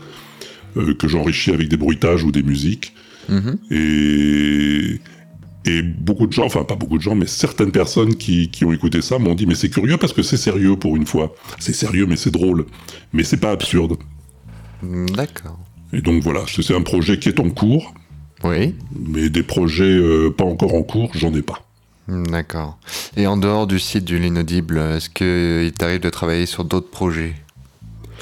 [0.78, 2.93] euh, que j'enrichis avec des bruitages ou des musiques
[3.28, 3.57] Mhm.
[3.72, 4.99] et
[5.68, 8.72] et beaucoup de gens, enfin pas beaucoup de gens, mais certaines personnes qui, qui ont
[8.72, 11.34] écouté ça m'ont dit mais c'est curieux parce que c'est sérieux pour une fois.
[11.57, 12.66] C'est sérieux mais c'est drôle.
[13.13, 13.97] Mais c'est pas absurde.
[14.84, 15.59] D'accord.
[15.91, 17.93] Et donc voilà, c'est un projet qui est en cours,
[18.44, 18.76] Oui.
[19.08, 21.62] mais des projets euh, pas encore en cours, j'en ai pas.
[22.08, 22.78] D'accord.
[23.18, 27.34] Et en dehors du site du L'Inaudible, est-ce qu'il t'arrive de travailler sur d'autres projets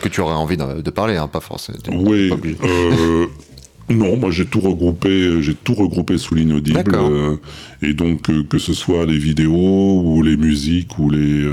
[0.01, 1.77] que tu aurais envie de, de parler, hein, pas forcément.
[1.91, 2.29] Oui.
[2.29, 2.37] pas
[2.67, 3.27] euh,
[3.89, 6.95] non, moi j'ai tout regroupé, j'ai tout regroupé sous l'inaudible.
[6.95, 7.35] Euh,
[7.81, 11.45] et donc euh, que ce soit les vidéos ou les musiques ou les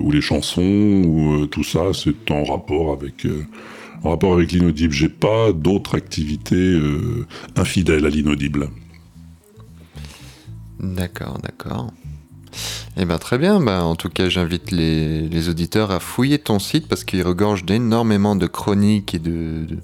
[0.00, 3.26] ou les chansons ou tout ça, c'est en rapport avec
[4.04, 4.92] en rapport avec l'inaudible.
[4.92, 7.26] J'ai pas d'autres activités euh,
[7.56, 8.68] infidèles à l'inaudible.
[10.80, 11.92] D'accord, d'accord.
[12.96, 13.60] Eh ben très bien.
[13.60, 17.64] Ben, en tout cas, j'invite les, les auditeurs à fouiller ton site parce qu'il regorge
[17.64, 19.78] d'énormément de chroniques et de, de,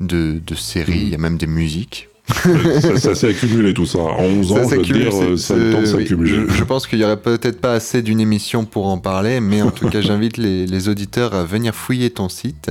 [0.00, 1.02] de- de séries.
[1.02, 2.08] Il y a même des musiques.
[2.80, 3.98] ça ça s'est accumulé tout ça.
[3.98, 5.84] En 11 ans, je veux s'accumule, dire, ça le temps.
[5.84, 9.62] Je, je pense qu'il y aurait peut-être pas assez d'une émission pour en parler, mais
[9.62, 12.70] en tout cas, j'invite les, les auditeurs à venir fouiller ton site.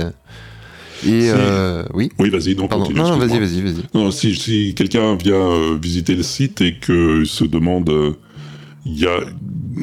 [1.06, 1.30] Et Si.
[1.32, 2.10] euh, oui.
[2.18, 2.84] Oui, vas-y, donc Pardon.
[2.84, 3.00] continue.
[3.00, 3.74] Non, vas-y, vas-y, vas-y.
[3.94, 8.12] Non, si, si quelqu'un vient euh, visiter le site et qu'il se demande, euh,
[8.86, 9.20] il y a,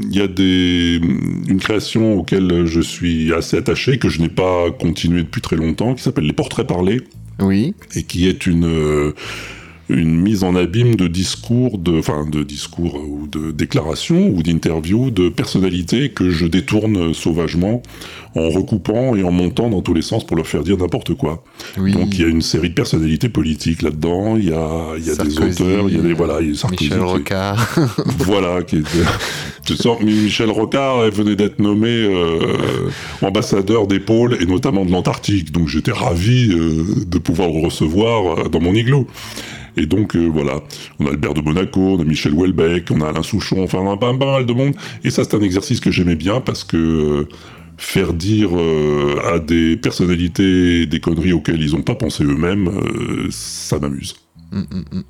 [0.09, 0.99] il y a des,
[1.47, 5.93] une création auquel je suis assez attaché, que je n'ai pas continué depuis très longtemps,
[5.95, 7.01] qui s'appelle Les Portraits Parlés,
[7.39, 7.73] Oui.
[7.95, 9.13] et qui est une,
[9.89, 14.43] une mise en abîme de discours, de, enfin, de discours euh, ou de déclarations ou
[14.43, 17.81] d'interviews de personnalités que je détourne sauvagement
[18.35, 21.43] en recoupant et en montant dans tous les sens pour leur faire dire n'importe quoi.
[21.77, 21.93] Oui.
[21.93, 25.09] Donc il y a une série de personnalités politiques là-dedans, il y a, il y
[25.09, 27.77] a des auteurs, il y a des voilà, il y a Sarkozy Michel Rocard.
[28.19, 28.87] voilà, qui était,
[29.65, 32.89] tu sens, Michel Rocard elle venait d'être nommé euh,
[33.21, 38.39] ambassadeur des pôles et notamment de l'Antarctique, donc j'étais ravi euh, de pouvoir le recevoir
[38.39, 39.07] euh, dans mon igloo.
[39.77, 40.59] Et donc euh, voilà,
[40.99, 43.91] on a Albert de Monaco, on a Michel Houellebecq, on a Alain Souchon, enfin on
[43.91, 44.73] a pas, mal de monde.
[45.03, 47.29] Et ça c'est un exercice que j'aimais bien parce que euh,
[47.77, 52.71] faire dire euh, à des personnalités des conneries auxquelles ils n'ont pas pensé eux-mêmes,
[53.29, 54.15] ça m'amuse.
[54.51, 55.03] Mm, mm, mm.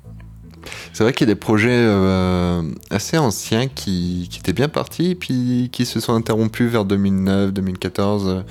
[0.92, 1.86] C'est vrai qu'il y a des projets
[2.90, 8.44] assez anciens qui, étaient bien partis, puis qui se sont interrompus vers 2009, 2014.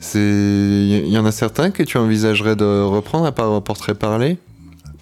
[0.00, 4.38] C'est, il y en a certains que tu envisagerais de reprendre à part Portrait parlé?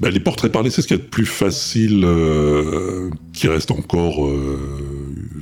[0.01, 3.71] Bah, les portraits parlés, c'est ce qu'il y a de plus facile euh, qui reste
[3.71, 4.59] encore euh,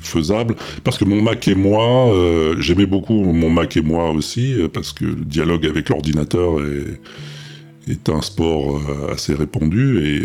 [0.00, 0.54] faisable.
[0.84, 4.92] Parce que mon Mac et moi, euh, j'aimais beaucoup mon Mac et moi aussi, parce
[4.92, 8.80] que le dialogue avec l'ordinateur est, est un sport
[9.12, 9.98] assez répandu.
[10.06, 10.22] Et,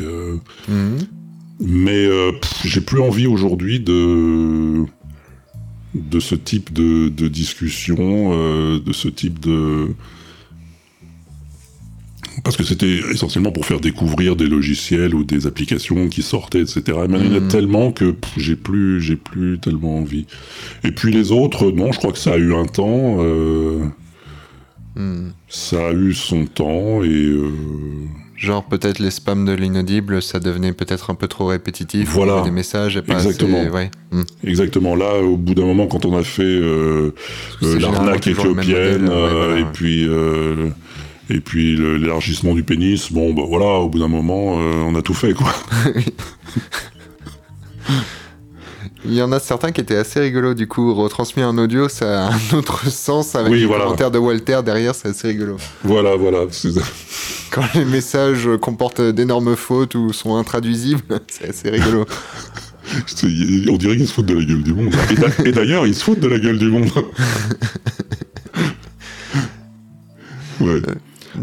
[0.72, 0.98] Mhm.
[1.60, 2.08] mais
[2.64, 4.86] j'ai plus envie aujourd'hui de
[5.96, 7.98] de ce type de, de discussion,
[8.80, 9.88] de ce type de
[12.44, 16.82] parce que c'était essentiellement pour faire découvrir des logiciels ou des applications qui sortaient, etc.
[16.88, 17.48] Et maintenant, il y en a Mhm.
[17.48, 20.26] tellement que j'ai plus, j'ai plus tellement envie.
[20.84, 23.18] Et puis les autres, non, je crois que ça a eu un temps.
[23.20, 23.80] euh,
[24.96, 25.30] Hmm.
[25.48, 27.52] ça a eu son temps et euh,
[28.36, 32.10] Genre peut-être les spams de l'inaudible, ça devenait peut-être un peu trop répétitif.
[32.10, 32.42] Voilà.
[32.42, 33.62] Des messages et pas Exactement.
[33.62, 33.70] assez.
[33.70, 33.92] Ouais.
[34.12, 34.24] Hmm.
[34.44, 37.12] exactement là, au bout d'un moment, quand on a fait euh,
[37.62, 39.68] l'arnaque éthiopienne modèle, ouais, voilà, et ouais.
[39.74, 40.08] puis
[41.30, 45.02] et puis l'élargissement du pénis, bon bah voilà, au bout d'un moment, euh, on a
[45.02, 45.54] tout fait quoi.
[49.06, 52.28] Il y en a certains qui étaient assez rigolos du coup, retransmis en audio, ça
[52.28, 53.86] a un autre sens avec Oui, les voilà.
[53.86, 55.56] commentaires de Walter derrière, c'est assez rigolo.
[55.84, 56.40] voilà, voilà.
[57.52, 62.06] Quand les messages comportent d'énormes fautes ou sont intraduisibles, c'est assez rigolo.
[63.70, 64.94] On dirait qu'ils se foutent de la gueule du monde.
[65.46, 66.90] Et d'ailleurs, ils se foutent de la gueule du monde.
[70.62, 70.82] ouais.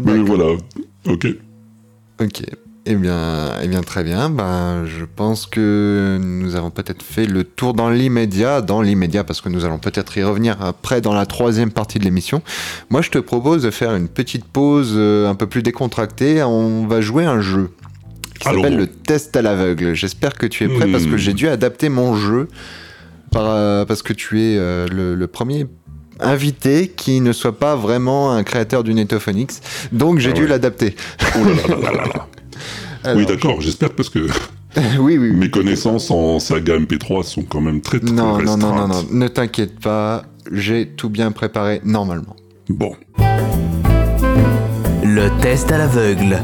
[0.03, 0.57] Mais voilà.
[1.07, 1.27] Ok.
[2.21, 2.41] Ok.
[2.89, 4.29] Eh bien, eh bien, très bien.
[4.29, 9.41] Ben, je pense que nous avons peut-être fait le tour dans l'immédiat, dans l'immédiat, parce
[9.41, 12.41] que nous allons peut-être y revenir après dans la troisième partie de l'émission.
[12.89, 16.41] Moi, je te propose de faire une petite pause euh, un peu plus décontractée.
[16.43, 17.71] On va jouer un jeu
[18.39, 19.93] qui s'appelle le test à l'aveugle.
[19.93, 20.91] J'espère que tu es prêt Hmm.
[20.93, 22.47] parce que j'ai dû adapter mon jeu
[23.31, 25.67] par, euh, parce que tu es euh, le, le premier
[26.19, 29.61] invité qui ne soit pas vraiment un créateur du Netophonix.
[29.91, 30.47] Donc j'ai Ah dû ouais.
[30.49, 30.95] l'adapter.
[31.35, 32.27] Oh là là là là là là.
[33.03, 34.19] Alors, Oui, d'accord, j'espère parce que
[34.99, 35.31] oui, oui, oui.
[35.31, 38.87] mes connaissances en saga MP3 sont quand même très très Non, non, non, non, non,
[38.87, 39.11] restreintes.
[39.13, 42.35] ne t'inquiète pas, j'ai tout bien préparé normalement.
[42.69, 42.95] Bon.
[45.03, 46.39] Le test à l'aveugle.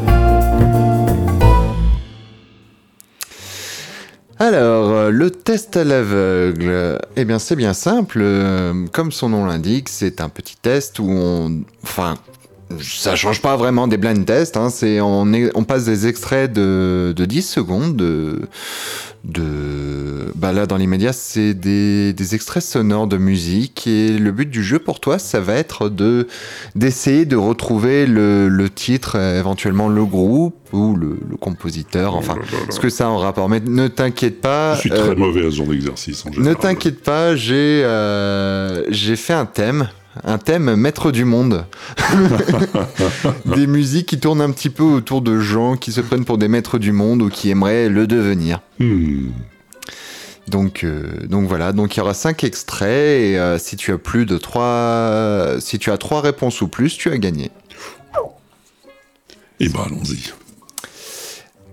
[4.39, 9.45] Alors, euh, le test à l'aveugle, eh bien c'est bien simple, euh, comme son nom
[9.45, 11.61] l'indique, c'est un petit test où on...
[11.84, 12.15] Enfin,
[12.82, 17.26] ça change pas vraiment des blind tests, hein, c'est, on, passe des extraits de, de
[17.26, 18.41] 10 secondes, de...
[19.24, 24.49] de bah là, dans l'immédiat, c'est des, des extraits sonores de musique, et le but
[24.49, 26.28] du jeu pour toi, ça va être de
[26.76, 32.36] d'essayer de retrouver le, le titre, euh, éventuellement le groupe, ou le, le compositeur, enfin...
[32.36, 32.71] Oh là là là.
[32.71, 33.47] ce que ça a en rapport.
[33.47, 34.76] Mais ne t'inquiète pas.
[34.76, 38.84] Je suis euh, très mauvais à ce genre d'exercice en ne t'inquiète pas, j'ai euh,
[38.89, 39.88] j'ai fait un thème.
[40.24, 41.66] Un thème maître du monde.
[43.45, 46.47] des musiques qui tournent un petit peu autour de gens qui se prennent pour des
[46.47, 48.61] maîtres du monde ou qui aimeraient le devenir.
[48.80, 49.30] Hmm.
[50.47, 53.97] Donc, euh, donc voilà, donc il y aura cinq extraits et euh, si tu as
[53.97, 57.49] plus de trois, si tu as trois réponses ou plus, tu as gagné.
[59.59, 60.34] Eh ben, allons-y.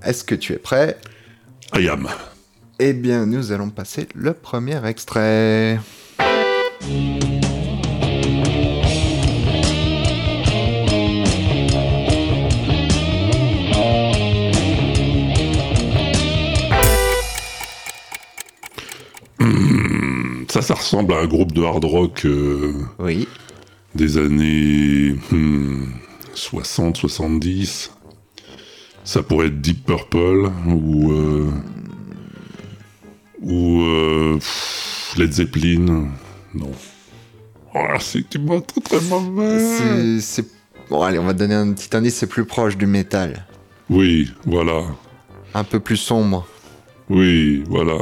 [0.04, 0.96] Est-ce que tu es prêt?
[1.74, 2.08] I am.
[2.78, 5.78] Eh bien, nous allons passer le premier extrait.
[20.70, 23.26] Ça, ressemble à un groupe de hard rock euh, Oui.
[23.96, 25.86] des années hmm,
[26.32, 27.90] 60, 70.
[29.02, 31.50] Ça pourrait être Deep Purple ou euh,
[33.42, 36.06] ou euh, pff, Led Zeppelin.
[36.54, 36.70] Non.
[37.74, 40.20] Oh, c'est très très mauvais.
[40.20, 40.46] C'est-
[40.88, 42.14] bon, allez, on va donner un petit indice.
[42.14, 43.44] C'est plus proche du métal,
[43.88, 44.84] Oui, voilà.
[45.52, 46.46] un peu plus sombre,
[47.08, 47.98] Oui, voilà.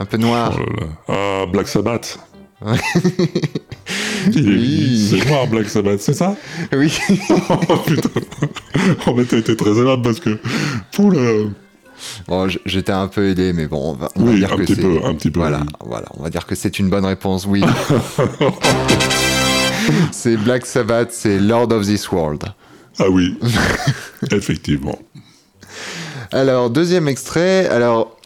[0.00, 0.52] Un peu noir.
[0.56, 0.86] Oh là là.
[1.08, 2.18] Ah, Black Sabbath.
[4.34, 5.08] Oui.
[5.10, 6.36] C'est noir, Black Sabbath, c'est ça
[6.72, 6.96] Oui.
[7.68, 8.08] Oh putain.
[9.06, 10.38] Oh, mais t'as été très aimable parce que.
[10.98, 11.50] Oula.
[12.28, 14.62] Bon, j'étais un peu aidé, mais bon, on va, on va Oui, dire un que
[14.62, 15.40] petit peu, un petit peu.
[15.40, 15.66] Voilà, oui.
[15.86, 17.46] voilà, on va dire que c'est une bonne réponse.
[17.46, 17.62] Oui.
[20.10, 22.44] c'est Black Sabbath, c'est Lord of this World.
[22.98, 23.36] Ah oui,
[24.30, 24.98] effectivement.
[26.30, 27.68] Alors, deuxième extrait.
[27.68, 28.16] Alors,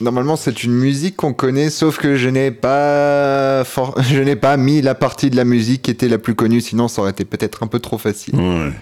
[0.00, 3.62] Normalement, c'est une musique qu'on connaît, sauf que je n'ai pas,
[4.02, 6.88] je n'ai pas mis la partie de la musique qui était la plus connue, sinon
[6.88, 8.34] ça aurait été peut-être un peu trop facile.
[8.36, 8.72] Ouais.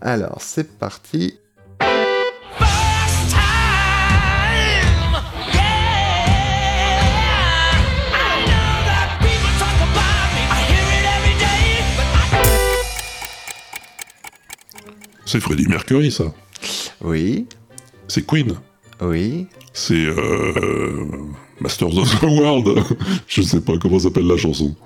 [0.00, 1.34] Alors, c'est parti.
[15.26, 16.24] C'est Freddie Mercury, ça.
[17.00, 17.46] Oui.
[18.08, 18.54] C'est Queen.
[19.00, 19.46] Oui.
[19.82, 21.06] C'est euh,
[21.60, 22.84] Masters of the World.
[23.26, 24.76] je sais pas comment s'appelle la chanson.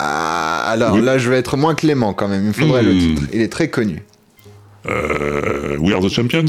[0.00, 1.00] Ah, alors Oui.
[1.02, 2.42] là, je vais être moins clément quand même.
[2.42, 2.98] Il me faudrait le Hmm.
[2.98, 3.22] titre.
[3.32, 4.02] Il est très connu.
[4.86, 6.46] Euh, We Are the Champions?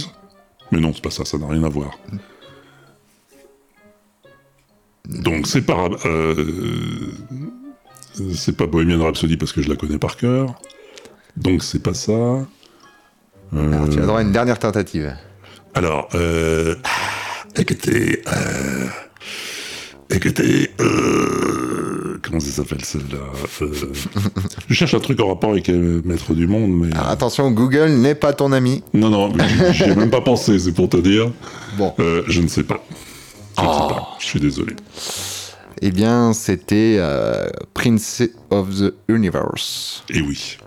[0.72, 1.92] Mais non, c'est pas ça, ça n'a rien à voir.
[5.08, 5.88] Donc c'est pas...
[6.06, 7.12] euh,
[8.34, 10.56] c'est pas Bohemian Rhapsody parce que je la connais par cœur.
[11.38, 12.12] Donc c'est pas ça.
[12.12, 12.46] Euh,
[13.54, 15.16] Alors, tu as droit à une dernière tentative.
[15.76, 16.76] Alors, euh...
[17.56, 18.22] Écoutez...
[18.28, 18.88] Euh...
[20.10, 20.72] Écoutez...
[20.80, 22.18] Euh...
[22.22, 23.20] Comment ça s'appelle celle-là
[23.62, 23.72] Euh,
[24.68, 26.94] Je cherche un truc en rapport avec euh, Maître du Monde, mais...
[26.96, 28.84] Alors, attention, Google n'est pas ton ami.
[28.94, 29.34] Non, non,
[29.72, 31.32] j'y- ai même pas pensé, c'est pour te dire.
[31.78, 32.84] Bon, Euh, je ne sais pas.
[33.58, 34.08] Je ne sais pas.
[34.20, 34.74] Je suis désolé.
[35.82, 40.04] eh bien, c'était euh, Prince of the Universe.
[40.10, 40.58] Et oui.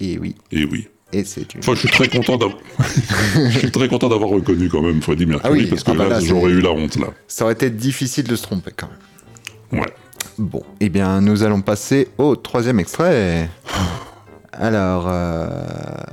[0.00, 0.88] Et oui, Et oui.
[1.12, 1.60] Et c'est une.
[1.60, 2.58] Enfin, je suis très content d'avoir.
[3.50, 5.94] je suis très content d'avoir reconnu quand même Freddie Mercury Ah oui, parce que ah
[5.94, 7.08] bah là, là, j'aurais eu la honte là.
[7.26, 9.80] Ça aurait été difficile de se tromper quand même.
[9.80, 9.92] Ouais.
[10.38, 13.48] Bon, eh bien, nous allons passer au troisième extrait.
[14.52, 15.48] Alors, euh,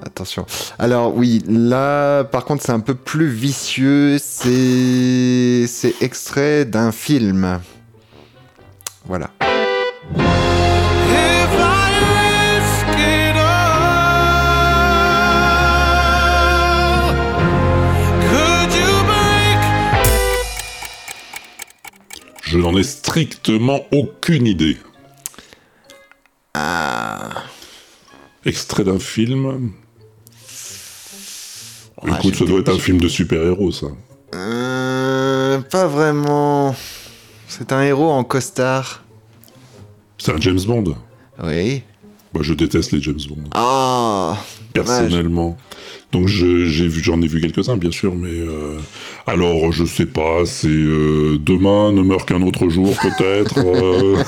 [0.03, 0.45] attention.
[0.77, 4.17] Alors oui, là, par contre, c'est un peu plus vicieux.
[4.19, 7.59] C'est, c'est extrait d'un film.
[9.05, 9.31] Voilà.
[22.45, 24.77] Je n'en ai strictement aucune idée.
[26.53, 27.29] Ah,
[28.45, 29.71] Extrait d'un film.
[32.03, 33.87] Ouais, Écoute, ça doit être un film de super-héros, ça.
[34.35, 36.75] euh, pas vraiment.
[37.47, 39.03] C'est un héros en costard.
[40.19, 40.95] C'est un James Bond.
[41.43, 41.81] Oui.
[42.33, 44.37] Moi, je déteste les James Bond, Ah,
[44.73, 44.87] dommage.
[44.99, 45.57] personnellement.
[46.11, 48.77] Donc, je- j'ai vu, j'en ai vu quelques-uns, bien sûr, mais euh,
[49.28, 50.45] alors, je sais pas.
[50.45, 53.59] C'est euh, demain ne meurt qu'un autre jour, peut-être.
[53.59, 54.23] euh,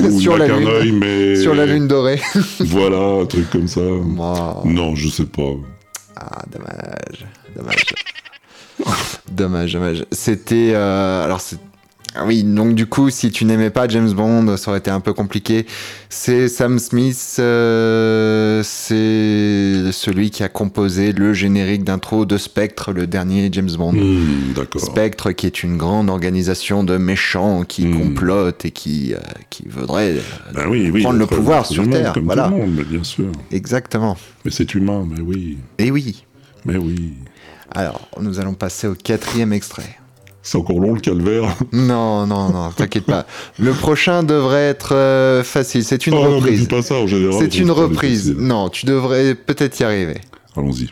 [0.00, 0.68] ou Sur n'a qu'un lune.
[0.68, 2.20] œil, mais Sur la lune dorée.
[2.60, 3.80] Voilà, un truc comme ça.
[3.80, 4.62] Wow.
[4.64, 5.52] Non, je sais pas.
[6.16, 7.26] Ah, dommage.
[7.56, 7.84] Dommage.
[9.30, 10.04] dommage, dommage.
[10.12, 10.72] C'était.
[10.74, 11.58] euh, alors, c'est.
[12.14, 15.00] Ah oui, donc du coup, si tu n'aimais pas James Bond, ça aurait été un
[15.00, 15.64] peu compliqué.
[16.10, 23.06] C'est Sam Smith, euh, c'est celui qui a composé le générique d'intro de Spectre, le
[23.06, 23.92] dernier James Bond.
[23.94, 24.54] Hmm.
[24.76, 27.98] Spectre, qui est une grande organisation de méchants qui Hmm.
[27.98, 30.12] complotent et qui, euh, qui voudrait.
[30.16, 30.20] euh,
[30.54, 31.02] Ben oui, oui.
[31.02, 32.48] prendre le pouvoir sur humain, Terre, Comme voilà.
[32.48, 33.32] tout le monde, bien sûr.
[33.50, 34.18] Exactement.
[34.44, 35.56] Mais c'est humain, mais oui.
[35.78, 36.24] Et oui.
[36.66, 37.14] Mais oui.
[37.74, 39.96] Alors, nous allons passer au quatrième extrait.
[40.42, 41.44] C'est encore long le calvaire.
[41.72, 43.26] Non, non, non, t'inquiète pas.
[43.58, 45.84] Le prochain devrait être euh, facile.
[45.84, 46.68] C'est une Oh, non, mais dis reprise.
[46.68, 47.36] pas ça en général.
[47.38, 48.34] C'est une reprise.
[48.36, 50.20] Non, tu devrais peut-être y arriver.
[50.56, 50.88] Allons-y.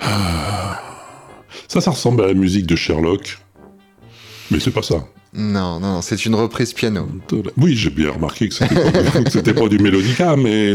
[0.00, 0.80] Ah.
[1.68, 3.38] Ça, ça ressemble à la musique de Sherlock.
[4.50, 5.06] Mais c'est pas ça.
[5.34, 7.06] Non, non, non, c'est une reprise piano.
[7.56, 10.72] Oui, j'ai bien remarqué que c'était pas, pas du mélodica, mais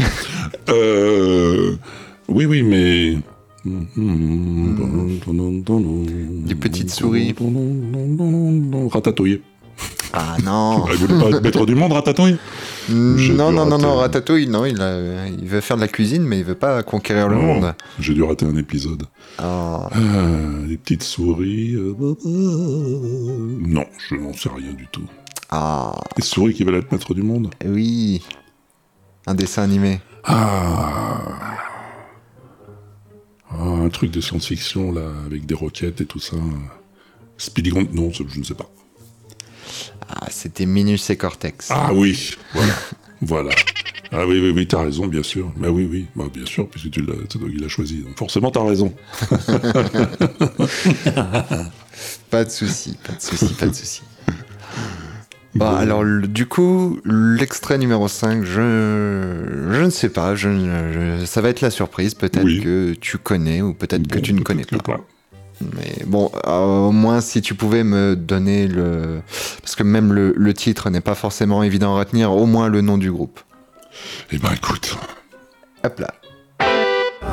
[0.69, 1.75] euh,
[2.27, 3.17] oui, oui, mais
[6.45, 7.33] Des petites souris.
[8.91, 9.41] Ratatouille.
[10.13, 10.85] Ah non.
[10.91, 12.37] Il voulait pas mettre du monde, Ratatouille
[12.87, 13.95] J'ai non, non, non, non.
[13.95, 17.27] Ratatouille, non, il, a- il veut faire de la cuisine, mais il veut pas conquérir
[17.29, 17.73] le monde.
[17.99, 19.03] J'ai dû rater un épisode.
[19.39, 19.89] Ah.
[19.91, 19.97] Ah,
[20.67, 21.73] les petites souris.
[21.75, 21.95] euh,
[23.59, 25.05] Non, je n'en sais rien du tout.
[25.49, 28.21] Ah, Les souris qui veulent être maître du monde oui.
[29.25, 29.99] Un dessin animé.
[30.25, 31.21] Ah.
[33.49, 36.35] Ah, un truc de science-fiction, là, avec des roquettes et tout ça.
[37.37, 38.69] Speedy Gon- Non, je ne sais pas.
[40.09, 41.67] Ah, c'était Minus et Cortex.
[41.71, 42.73] Ah oui, voilà.
[43.21, 43.49] voilà.
[44.15, 45.51] Ah oui, oui, oui, t'as raison, bien sûr.
[45.57, 47.13] Bah oui, oui, bah, bien sûr, puisque tu l'as,
[47.61, 48.01] l'as choisi.
[48.03, 48.93] Donc forcément, t'as raison.
[52.29, 54.01] Pas de souci, pas de souci, pas de souci.
[55.55, 61.25] Bon, alors, le- du coup, l'extrait numéro 5, je, je ne sais pas, je, je-
[61.25, 62.15] ça va être la surprise.
[62.15, 62.59] Peut-être Oui.
[62.61, 64.99] que tu connais ou peut-être que Bon, tu ne connais que pas.
[65.75, 69.21] Mais bon, euh, au moins, si tu pouvais me donner le.
[69.61, 72.81] Parce que même le, le titre n'est pas forcément évident à retenir, au moins le
[72.81, 73.39] nom du groupe.
[74.31, 74.97] Eh ben écoute,
[75.85, 76.13] Hop là.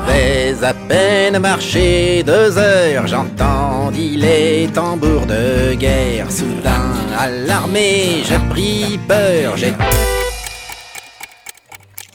[0.07, 6.31] Vais à peine marcher deux heures, j'entendis les tambours de guerre.
[6.31, 9.73] Soudain, à l'armée, j'ai pris peur, j'ai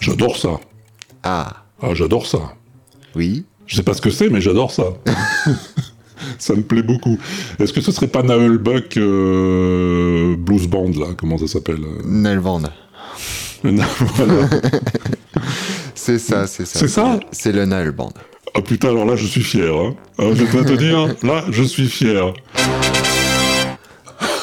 [0.01, 0.51] j'adore ça.
[1.23, 1.53] Ah,
[1.83, 2.39] Ah, j'adore ça.
[3.15, 3.45] oui.
[3.67, 4.85] Je sais pas ce que c'est, mais j'adore ça.
[6.39, 7.19] ça me plaît beaucoup.
[7.59, 12.03] Est-ce que ce serait pas Naël Buck euh, Blues Band, là Comment ça s'appelle euh
[12.07, 12.63] Nelvand.
[13.63, 13.85] Voilà.
[15.95, 16.79] C'est ça, c'est ça.
[16.79, 18.13] C'est ça C'est le Nail Band.
[18.55, 19.75] Ah putain, alors là, je suis fier.
[19.75, 19.97] Hein.
[20.19, 22.33] Alors, je dois te dire, là, je suis fier.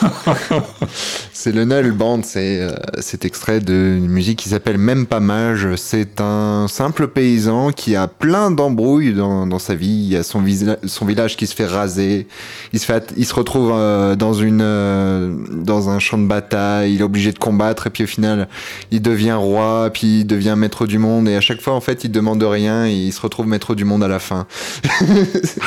[1.34, 5.68] C'est le Nail Band, c'est euh, cet extrait d'une musique qui s'appelle Même pas mage.
[5.76, 9.88] C'est un simple paysan qui a plein d'embrouilles dans, dans sa vie.
[9.88, 10.44] Il y a son,
[10.86, 12.28] son village qui se fait raser.
[12.72, 16.94] Il se, fait, il se retrouve euh, dans, une, euh, dans un champ de bataille.
[16.94, 18.48] Il est obligé de combattre et puis au final,
[18.92, 21.28] il devient roi, puis il devient maître du monde.
[21.28, 23.86] Et à chaque fois, en fait, il demande rien et il se retrouve maître du
[23.86, 24.48] monde à la fin.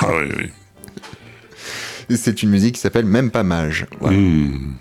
[0.00, 0.65] Ah oui, oui.
[2.10, 3.86] C'est une musique qui s'appelle Même pas mage.
[4.00, 4.16] Voilà.
[4.16, 4.74] Hmm.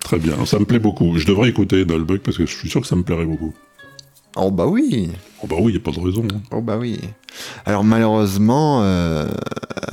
[0.00, 1.18] Très bien, ça me plaît beaucoup.
[1.18, 3.52] Je devrais écouter Naël Buck parce que je suis sûr que ça me plairait beaucoup.
[4.36, 5.10] Oh bah oui.
[5.42, 6.22] Oh bah oui, y a pas de raison.
[6.32, 6.40] hein.
[6.52, 7.00] Oh bah oui.
[7.64, 9.26] Alors malheureusement, euh,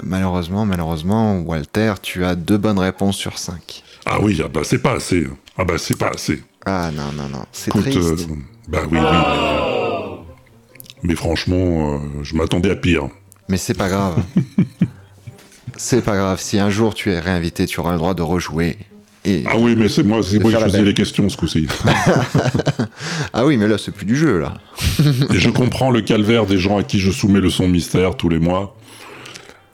[0.03, 3.83] malheureusement, malheureusement, Walter, tu as deux bonnes réponses sur cinq.
[4.05, 5.25] Ah oui, ah bah c'est pas assez.
[5.57, 6.43] Ah bah c'est pas assez.
[6.65, 7.97] Ah non, non, non, c'est triste.
[7.97, 8.15] euh,
[8.67, 9.07] bah oui, oui.
[11.03, 13.07] Mais, mais franchement, euh, je m'attendais à pire.
[13.49, 14.21] Mais c'est pas grave.
[15.77, 16.39] c'est pas grave.
[16.39, 18.77] Si un jour tu es réinvité, tu auras le droit de rejouer.
[19.25, 19.43] Et...
[19.47, 20.83] Ah oui, mais c'est moi, c'est moi qui belle.
[20.85, 21.67] les questions ce coup-ci.
[23.33, 24.55] Ah oui, mais là, c'est plus du jeu, là.
[25.33, 28.29] Et je comprends le calvaire des gens à qui je soumets le son mystère tous
[28.29, 28.75] les mois,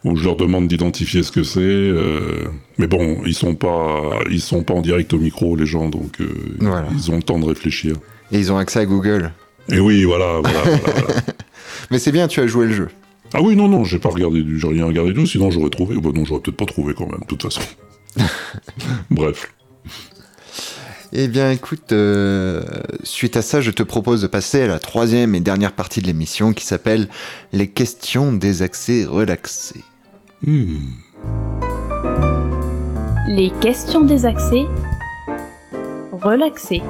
[0.04, 1.60] où je leur demande d'identifier ce que c'est.
[1.60, 2.46] euh,
[2.78, 6.22] mais bon, ils sont pas, ils sont pas en direct au micro, les gens, donc
[6.22, 6.30] euh,
[6.60, 6.88] Voilà.
[6.96, 7.96] ils ont le temps de réfléchir.
[8.32, 9.32] Et ils ont accès à Google.
[9.72, 11.22] Et oui, voilà, voilà, voilà, voilà.
[11.92, 12.88] Mais c'est bien, tu as joué le jeu.
[13.34, 15.70] Ah oui, non, non, j'ai pas regardé, du- j'ai rien regardé du tout, sinon j'aurais
[15.70, 15.96] trouvé.
[15.98, 17.62] Bon, non, j'aurais peut-être pas trouvé quand même, de toute façon.
[19.12, 19.54] Bref.
[21.12, 22.64] Eh bien, écoute, euh,
[23.04, 26.08] suite à ça, je te propose de passer à la troisième et dernière partie de
[26.08, 27.08] l'émission qui s'appelle
[27.52, 29.84] Les questions des accès relaxés.
[30.46, 30.78] Hmm.
[33.28, 34.66] Les questions des accès.
[36.12, 36.82] Relaxés.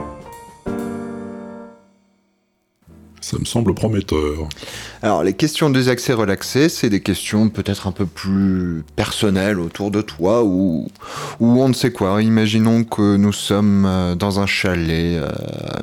[3.30, 4.50] Ça me semble prometteur.
[5.04, 9.92] Alors, les questions des accès relaxés, c'est des questions peut-être un peu plus personnelles autour
[9.92, 10.88] de toi ou,
[11.40, 12.24] ou on ne sait quoi.
[12.24, 15.30] Imaginons que nous sommes euh, dans un chalet, euh,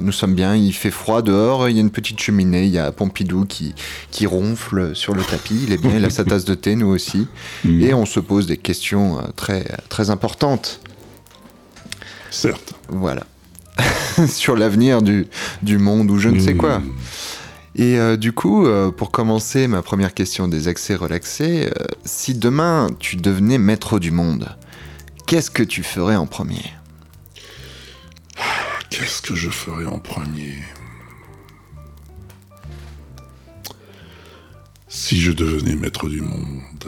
[0.00, 2.80] nous sommes bien, il fait froid dehors, il y a une petite cheminée, il y
[2.80, 3.76] a Pompidou qui,
[4.10, 6.88] qui ronfle sur le tapis, il est bien, il a sa tasse de thé, nous
[6.88, 7.28] aussi,
[7.64, 7.80] Hmm.
[7.80, 10.80] et on se pose des questions euh, très, très importantes.
[12.32, 12.74] Certes.
[12.88, 13.22] Voilà.
[14.26, 15.26] sur l'avenir du,
[15.62, 16.58] du monde ou je ne sais Hmm.
[16.58, 16.82] quoi.
[17.78, 22.34] Et euh, du coup, euh, pour commencer ma première question des accès relaxés, euh, si
[22.34, 24.56] demain tu devenais maître du monde,
[25.26, 26.72] qu'est-ce que tu ferais en premier?
[28.88, 30.54] Qu'est-ce que je ferais en premier?
[34.88, 36.86] Si je devenais maître du monde.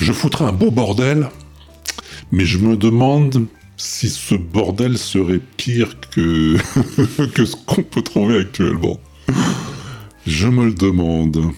[0.00, 1.30] Je foutrais un beau bordel,
[2.32, 3.46] mais je me demande
[3.76, 6.56] si ce bordel serait pire que,
[7.34, 8.98] que ce qu'on peut trouver actuellement.
[10.26, 11.52] Je me le demande.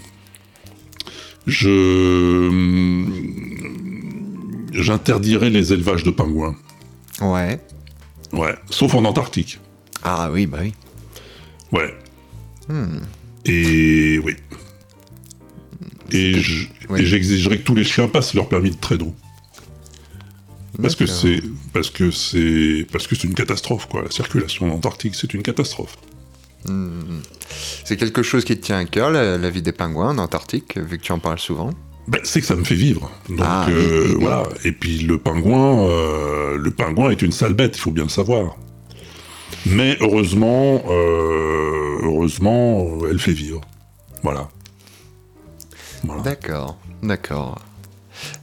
[1.47, 3.03] Je.
[4.73, 6.57] J'interdirais les élevages de pingouins.
[7.21, 7.61] Ouais.
[8.33, 9.61] Ouais, sauf en Antarctique.
[10.03, 10.75] Ah oui, bah oui.
[11.73, 11.95] Ouais.
[12.69, 12.99] Hmm.
[13.45, 14.35] Et oui.
[16.13, 16.35] Et
[17.05, 19.15] j'exigerais que tous les chiens passent leur permis de traîneau.
[20.81, 21.41] Parce que c'est
[21.73, 24.03] parce que c'est parce que c'est une catastrophe quoi.
[24.03, 25.97] La circulation en Antarctique c'est une catastrophe.
[26.65, 27.21] Hmm.
[27.85, 30.77] C'est quelque chose qui te tient à cœur, la, la vie des pingouins en Antarctique,
[30.79, 31.71] vu que tu en parles souvent?
[32.09, 33.11] Ben, c'est que ça me fait vivre.
[33.29, 34.45] Donc Ah, euh, voilà.
[34.65, 38.09] Et puis le pingouin, euh, le pingouin est une sale bête, il faut bien le
[38.11, 38.57] savoir.
[39.67, 43.61] Mais heureusement, euh, heureusement, elle fait vivre.
[44.23, 44.49] Voilà.
[46.05, 46.23] Voilà.
[46.23, 47.59] D'accord, d'accord.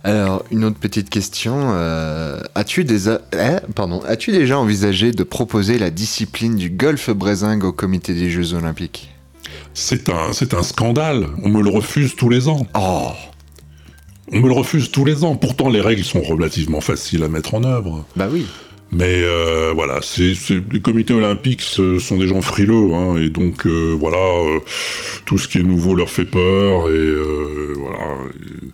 [0.04, 1.72] Alors, une autre petite question.
[1.74, 7.10] euh, as-tu des a- eh, pardon, as-tu déjà envisagé de proposer la discipline du golf
[7.10, 9.10] brésingue au comité des Jeux Olympiques?
[9.74, 11.28] C'est un, c'est un scandale.
[11.44, 12.68] On me le refuse tous les ans.
[12.76, 13.10] Oh
[14.32, 15.36] On me le refuse tous les ans.
[15.36, 18.06] Pourtant, les règles sont relativement faciles à mettre en œuvre.
[18.16, 18.46] Bah oui.
[18.92, 23.30] Mais euh, voilà, c'est, c'est- les comités olympiques ce sont des gens frileux, hein, et
[23.30, 24.60] donc euh, voilà, euh,
[25.26, 27.16] tout ce qui est nouveau leur fait peur, et
[27.76, 27.98] voilà.
[28.36, 28.68] et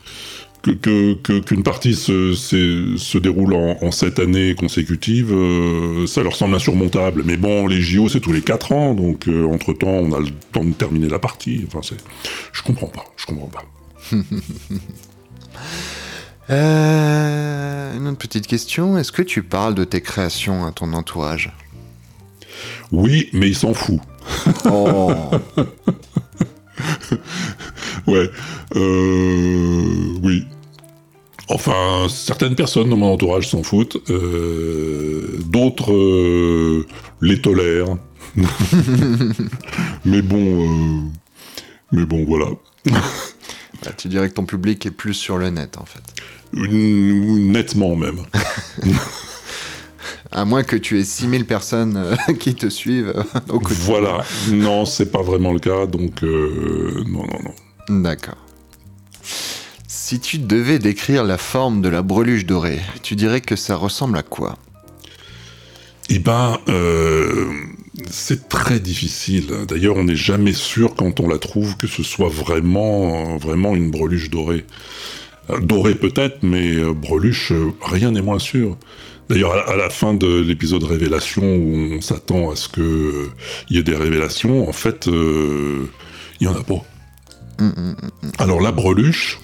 [0.61, 6.35] que, qu'une partie se, se, se déroule en, en sept années consécutives, euh, ça leur
[6.35, 7.23] semble insurmontable.
[7.25, 10.29] Mais bon, les JO, c'est tous les quatre ans, donc euh, entre-temps, on a le
[10.51, 11.63] temps de terminer la partie.
[11.67, 11.97] Enfin, c'est...
[12.51, 13.63] Je comprends pas, je comprends pas.
[16.51, 18.97] Euh, une autre petite question.
[18.97, 21.53] Est-ce que tu parles de tes créations à ton entourage?
[22.91, 23.99] Oui, mais il s'en fout.
[24.65, 25.11] Oh
[28.07, 28.29] Ouais.
[28.75, 30.45] Euh, oui.
[31.49, 33.97] Enfin, certaines personnes dans mon entourage s'en foutent.
[34.09, 36.85] Euh, D'autres euh,
[37.21, 37.97] les tolèrent.
[40.05, 41.09] mais bon, euh,
[41.91, 42.47] mais bon, voilà.
[43.85, 46.03] Bah, tu dirais que ton public est plus sur le net, en fait.
[46.53, 48.19] Nettement même.
[50.31, 53.85] À moins que tu aies 6000 personnes euh, qui te suivent euh, au quotidien.
[53.85, 54.23] Voilà.
[54.51, 57.53] Non, c'est pas vraiment le cas, donc euh, non, non, non.
[57.89, 58.37] D'accord.
[59.87, 64.17] Si tu devais décrire la forme de la breluche dorée, tu dirais que ça ressemble
[64.17, 64.57] à quoi?
[66.09, 67.51] Eh ben, euh,
[68.09, 69.51] c'est très difficile.
[69.67, 73.91] D'ailleurs, on n'est jamais sûr quand on la trouve que ce soit vraiment, vraiment une
[73.91, 74.65] breluche dorée.
[75.49, 78.77] Euh, Dorée peut-être, mais euh, breluche, rien n'est moins sûr.
[79.29, 83.31] D'ailleurs, à, la fin de l'épisode révélation où on s'attend à ce que euh,
[83.69, 85.87] il y ait des révélations, en fait, il
[86.41, 86.83] y en a pas.
[88.37, 89.39] Alors la breluche,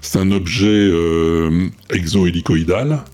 [0.00, 3.04] c'est un objet euh, exohélicoïdal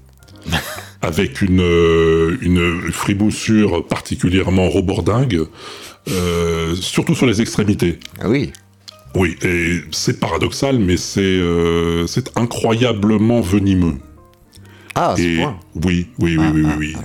[1.02, 5.46] avec une, euh, une friboussure particulièrement robordingue,
[6.10, 7.98] euh, surtout sur les extrémités.
[8.20, 8.52] Ah oui.
[9.16, 13.96] Oui, et c'est paradoxal, mais c'est euh, c'est incroyablement venimeux.
[14.94, 15.58] Ah, à ce Et point.
[15.84, 16.96] oui, oui, oui, oui, oui, oui.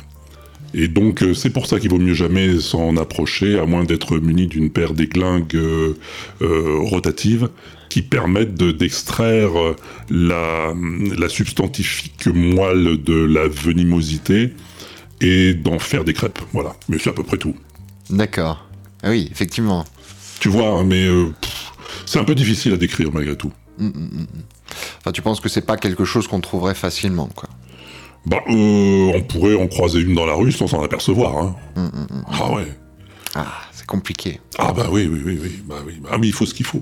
[0.78, 4.17] Et donc euh, c'est pour ça qu'il vaut mieux jamais s'en approcher, à moins d'être
[4.17, 5.93] muni d'une paire d'églingues euh,
[6.41, 7.47] euh, rotatives
[7.89, 9.51] qui permettent de- d'extraire
[10.09, 10.73] la,
[11.17, 14.53] la substantifique moelle de la venimosité
[15.21, 16.39] et d'en faire des crêpes.
[16.51, 17.55] Voilà, mais c'est à peu près tout.
[18.09, 18.67] D'accord.
[19.01, 19.86] Ah oui, effectivement.
[20.41, 21.28] Tu vois, hein, mais euh,
[22.05, 23.53] c'est un peu difficile à décrire malgré tout.
[24.99, 27.47] Enfin, tu penses que c'est pas quelque chose qu'on trouverait facilement, quoi.
[28.26, 31.38] Bah, euh, on pourrait en croiser une dans la rue sans s'en apercevoir.
[31.38, 31.55] Hein.
[32.28, 32.67] Ah ouais.
[33.36, 34.39] Ah, c'est compliqué.
[34.57, 35.59] Ah bah oui, oui, oui, oui.
[35.65, 36.01] Bah oui.
[36.09, 36.82] Ah mais il faut ce qu'il faut.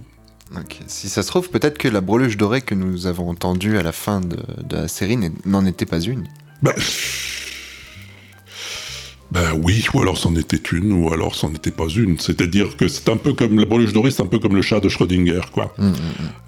[0.56, 0.78] Ok.
[0.88, 3.92] Si ça se trouve, peut-être que la breluche dorée que nous avons entendue à la
[3.92, 6.28] fin de, de la série n'en était pas une.
[6.62, 6.74] Bah...
[9.32, 12.20] bah oui, ou alors c'en était une, ou alors c'en était pas une.
[12.20, 14.80] C'est-à-dire que c'est un peu comme la breluche dorée, c'est un peu comme le chat
[14.80, 15.76] de Schrödinger, quoi.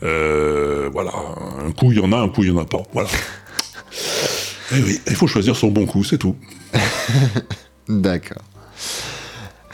[0.04, 1.12] Euh, voilà,
[1.66, 2.84] un coup il y en a, un coup il y en a pas.
[2.94, 3.10] Voilà.
[4.74, 6.36] Eh oui, il faut choisir son bon coup, c'est tout.
[7.90, 8.42] D'accord.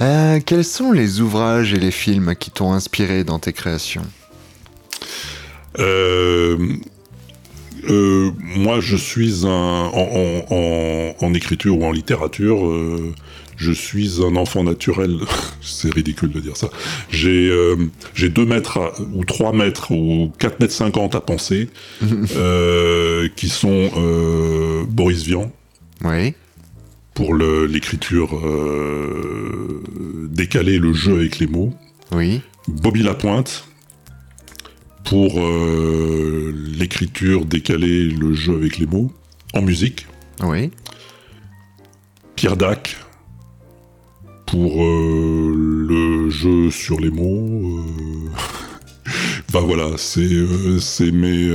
[0.02, 4.06] Euh, quels sont les ouvrages et les films qui t'ont inspiré dans tes créations?
[5.80, 6.58] Euh,
[7.90, 12.66] euh, moi, je suis un en, en- en- en écriture ou en littérature.
[13.62, 15.18] Euh, je suis un enfant naturel.
[15.62, 16.70] C'est ridicule de dire ça.
[17.10, 17.76] J'ai euh,
[18.14, 21.70] j'ai deux mètres à- ou trois mètres ou 4 mètres 50 à penser,
[22.36, 25.52] euh, qui sont euh, Boris Vian
[26.04, 26.34] Oui.
[27.14, 29.84] pour l'écriture euh,
[30.30, 31.74] décalée, le jeu avec les mots.
[32.12, 32.42] Oui.
[32.68, 33.66] Bobby Lapointe
[35.04, 39.12] pour euh, l'écriture décalée, le jeu avec les mots,
[39.54, 40.06] en musique.
[40.42, 40.72] Oui.
[42.36, 42.98] Pierre Dac
[44.52, 47.80] pour euh, le jeu sur les mots.
[47.80, 48.30] euh.
[49.50, 50.80] Enfin voilà, c'est euh,
[51.12, 51.50] mes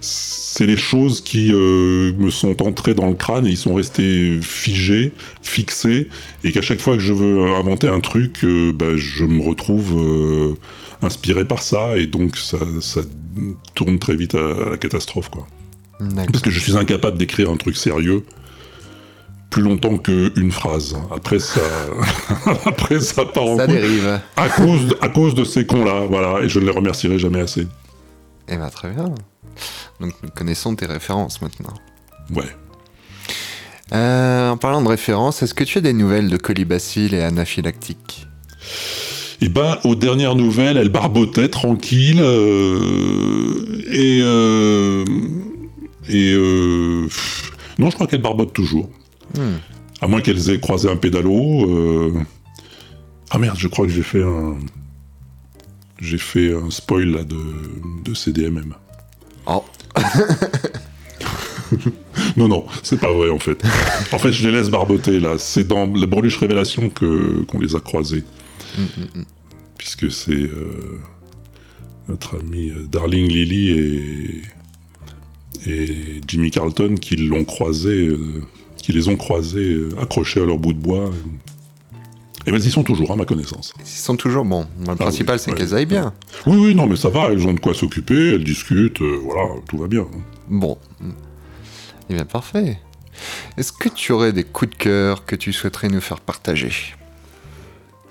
[0.00, 4.38] c'est les choses qui euh, me sont entrées dans le crâne et ils sont restés
[4.40, 6.08] figés, fixés,
[6.44, 9.94] et qu'à chaque fois que je veux inventer un truc, euh, bah, je me retrouve
[9.98, 10.54] euh,
[11.02, 13.02] inspiré par ça, et donc ça, ça
[13.74, 15.46] tourne très vite à la catastrophe, quoi.
[15.98, 18.24] Parce que je suis incapable d'écrire un truc sérieux
[19.50, 20.96] plus longtemps qu'une phrase.
[21.14, 21.60] Après ça,
[22.66, 24.20] après ça part en Ça dérive.
[24.36, 27.40] à cause, de, à cause de ces cons-là, voilà, et je ne les remercierai jamais
[27.40, 27.66] assez.
[28.48, 29.06] Eh ben très bien.
[30.00, 31.74] Donc nous connaissons tes références maintenant.
[32.34, 32.44] Ouais.
[33.92, 38.26] Euh, en parlant de références, est-ce que tu as des nouvelles de Colibacille et Anaphylactique?
[39.40, 45.04] Et ben, aux dernières nouvelles, elle barbotait tranquille, euh, et euh,
[46.08, 47.06] et euh,
[47.78, 48.88] non, je crois qu'elle barbote toujours.
[49.34, 49.56] Hmm.
[50.00, 51.70] À moins qu'elles aient croisé un pédalo.
[51.70, 52.12] euh,
[53.30, 54.56] Ah merde, je crois que j'ai fait un.
[56.00, 57.38] J'ai fait un spoil là de,
[58.04, 58.74] de CDMM.
[59.46, 59.64] Oh.
[62.36, 63.60] Non, non, c'est pas vrai en fait.
[64.12, 65.34] En fait, je les laisse barboter là.
[65.38, 68.24] C'est dans la Breluche Révélation que qu'on les a croisés.
[69.78, 71.00] Puisque c'est euh,
[72.08, 74.42] notre ami euh, Darling Lily et,
[75.70, 78.42] et Jimmy Carlton qui l'ont croisé, euh,
[78.86, 81.10] qui les ont croisés euh, accrochés à leur bout de bois.
[82.46, 83.74] Et ben, ils y sont toujours, à ma connaissance.
[83.80, 84.68] Ils sont toujours bons.
[84.86, 85.58] Le principal, c'est Ah ouais.
[85.58, 86.14] qu'elles aillent bien.
[86.46, 89.50] Oui, oui, non, mais ça va, elles ont de quoi s'occuper, elles discutent, euh, voilà,
[89.68, 90.06] tout va bien.
[90.48, 90.78] Bon.
[92.08, 92.78] Eh bien, parfait.
[93.56, 96.70] Est-ce que tu aurais des coups de cœur que tu souhaiterais nous faire partager?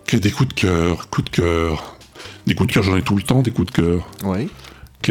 [0.05, 1.95] Que des coups de cœur, coups de cœur.
[2.47, 4.09] Des coups de cœur, j'en ai tout le temps, des coups de cœur.
[4.25, 4.49] Oui.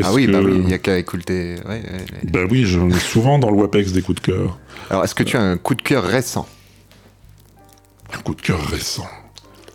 [0.03, 0.33] Ah oui, que...
[0.33, 1.57] bah oui, il n'y a qu'à écouter.
[1.67, 2.31] ouais, ouais, ouais.
[2.31, 4.59] Ben oui, j'en ai souvent dans le WAPEX des coups de cœur.
[4.91, 6.49] Alors, est-ce que tu as un coup de cœur récent?
[8.13, 9.07] Un coup de cœur récent.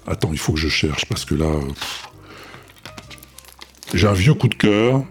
[0.08, 1.52] Attends, il faut que je cherche parce que là.
[3.94, 5.04] J'ai un vieux coup de cœur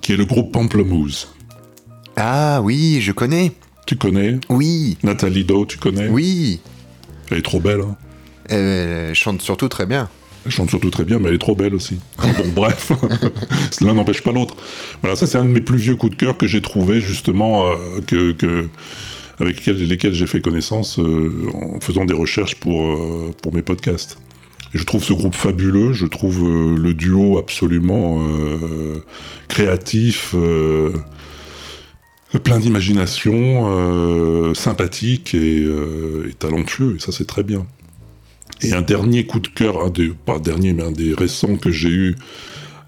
[0.00, 1.34] qui est le groupe Pamplemousse.
[2.16, 3.52] Ah oui, je connais.
[3.86, 4.38] Tu connais?
[4.48, 6.08] Oui, Nathalie Doe, tu connais?
[6.08, 6.60] Oui.
[7.30, 7.80] Elle est trop belle.
[7.80, 7.96] Hein.
[8.48, 10.08] Elle chante surtout très bien.
[10.44, 11.98] Elle chante surtout très bien, mais elle est trop belle aussi.
[12.18, 12.92] bon, bref,
[13.80, 14.56] l'un n'empêche pas l'autre.
[15.00, 17.66] Voilà, ça c'est un de mes plus vieux coups de cœur que j'ai trouvé justement,
[17.66, 18.68] euh,
[19.38, 24.18] avec lesquels, j'ai fait connaissance euh, en faisant des recherches pour, euh, mes podcasts.
[24.74, 28.26] Je trouve ce groupe fabuleux, je trouve le duo absolument
[29.46, 30.34] créatif,
[32.42, 35.66] plein d'imagination, sympathique et
[36.38, 37.66] talentueux, et ça c'est très bien.
[38.62, 41.70] Et un dernier coup de cœur, un des, pas dernier, mais un des récents que
[41.70, 42.16] j'ai eu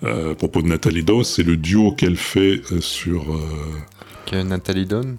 [0.05, 3.39] euh, à propos de Nathalie Doss, c'est le duo qu'elle fait euh, sur euh,
[4.27, 5.17] Que Nathalie Donne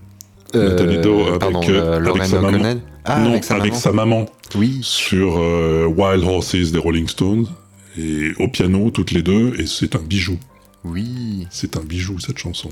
[0.54, 2.76] Nathalie avec, pardon, euh, euh, avec Lorraine sa maman.
[3.04, 3.74] Ah, non, avec sa maman.
[3.76, 4.26] sa maman
[4.56, 4.80] Oui.
[4.82, 7.48] sur euh, Wild Horses des Rolling Stones
[7.98, 10.38] et au piano toutes les deux et c'est un bijou.
[10.84, 11.48] Oui.
[11.50, 12.70] C'est un bijou cette chanson.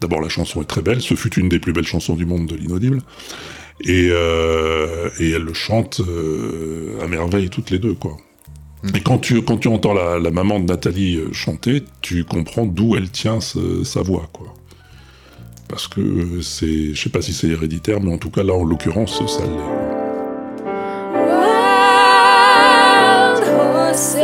[0.00, 2.46] D'abord la chanson est très belle, ce fut une des plus belles chansons du monde
[2.46, 3.00] de l'inaudible
[3.80, 8.16] et, euh, et elle le chante euh, à merveille toutes les deux quoi.
[8.82, 8.96] Mm.
[8.96, 12.66] Et quand tu, quand tu entends la, la maman de Nathalie euh, chanter, tu comprends
[12.66, 14.48] d'où elle tient ce- sa voix, quoi.
[15.68, 18.64] Parce que c'est, je sais pas si c'est héréditaire, mais en tout cas là, en
[18.64, 19.76] l'occurrence, ça l'est.
[22.46, 24.16] Wild horses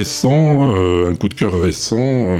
[0.00, 2.38] récent, euh, un coup de cœur récent.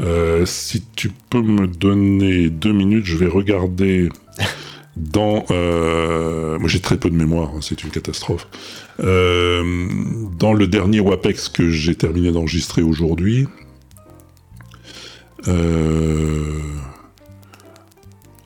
[0.00, 4.08] euh, si tu peux me donner deux minutes, je vais regarder
[4.96, 5.44] dans.
[5.50, 8.46] euh, moi, j'ai très peu de mémoire, hein, c'est une catastrophe.
[8.98, 13.48] Dans le dernier WAPEX que j'ai terminé d'enregistrer aujourd'hui,
[15.48, 16.60] euh,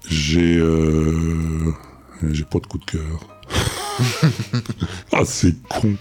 [0.09, 1.75] j'ai euh,
[2.31, 3.19] j'ai pas de coup de cœur.
[5.13, 5.95] ah, c'est con.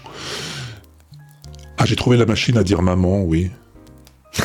[1.78, 3.50] Ah, j'ai trouvé la machine à dire maman, oui.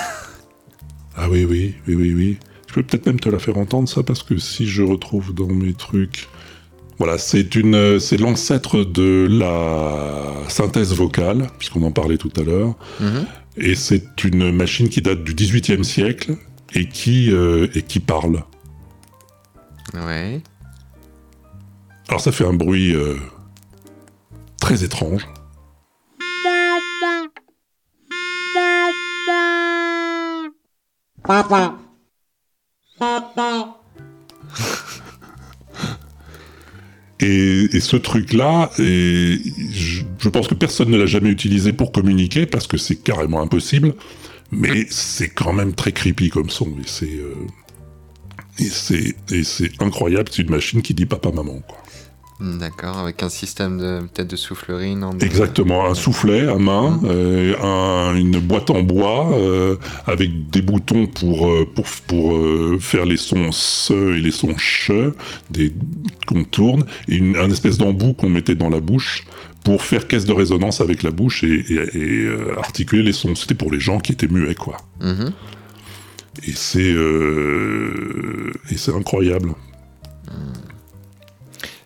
[1.15, 2.37] ah oui, oui, oui, oui, oui.
[2.67, 5.47] Je peux peut-être même te la faire entendre, ça, parce que si je retrouve dans
[5.47, 6.27] mes trucs...
[6.97, 12.75] Voilà, c'est une, c'est l'ancêtre de la synthèse vocale, puisqu'on en parlait tout à l'heure.
[12.99, 13.25] Mhm.
[13.57, 16.35] Et c'est une machine qui date du XVIIIe siècle
[16.73, 18.43] et qui, euh, et qui parle.
[19.93, 20.41] Ouais.
[22.07, 23.15] Alors ça fait un bruit euh,
[24.59, 25.27] très étrange.
[37.19, 42.77] Et, ce truc-là, je, pense que personne ne l'a jamais utilisé pour communiquer parce que
[42.77, 43.95] c'est carrément impossible.
[44.51, 46.67] Mais c'est quand même très creepy comme son.
[46.67, 47.19] Et c'est
[49.31, 49.43] euh,
[49.79, 50.29] incroyable.
[50.31, 51.61] C'est une machine qui dit papa maman.
[51.67, 51.80] Quoi.
[52.43, 56.99] D'accord, avec un système de peut-être de soufflerie, non de- Exactement, un soufflet à main,
[57.03, 59.75] euh, un- une boîte en bois euh,
[60.07, 64.55] avec des boutons pour, euh, pour, pour euh, faire les sons SE et les sons
[65.51, 65.71] des
[66.25, 69.25] qu'on tourne et une, un espèce d'embout qu'on mettait dans la bouche
[69.63, 73.35] pour faire caisse de résonance avec la bouche et, et- et, euh, articuler les sons.
[73.35, 74.77] C'était pour les gens qui étaient muets, quoi.
[74.99, 75.31] Mhm.
[76.47, 79.53] Et c'est euh, et c'est incroyable.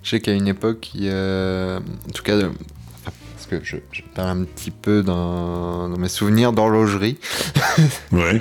[0.06, 1.82] Je sais qu'à une époque, il en
[2.14, 2.38] tout cas,
[3.34, 7.18] parce que je, je parle un petit peu dans, dans mes souvenirs d'horlogerie,
[8.12, 8.40] Ouais.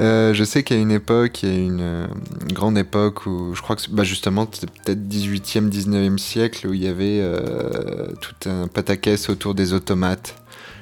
[0.00, 2.08] Euh, je sais qu'à une époque, il y a une,
[2.48, 6.72] une grande époque où je crois que bah justement c'était peut-être 18e, 19e siècle où
[6.72, 10.34] il y avait euh, tout un pataquès autour des automates.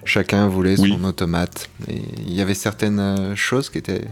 [0.05, 0.99] Chacun voulait son Oui.
[1.05, 1.68] automate.
[1.89, 4.05] Et il y avait certaines euh, choses qui étaient,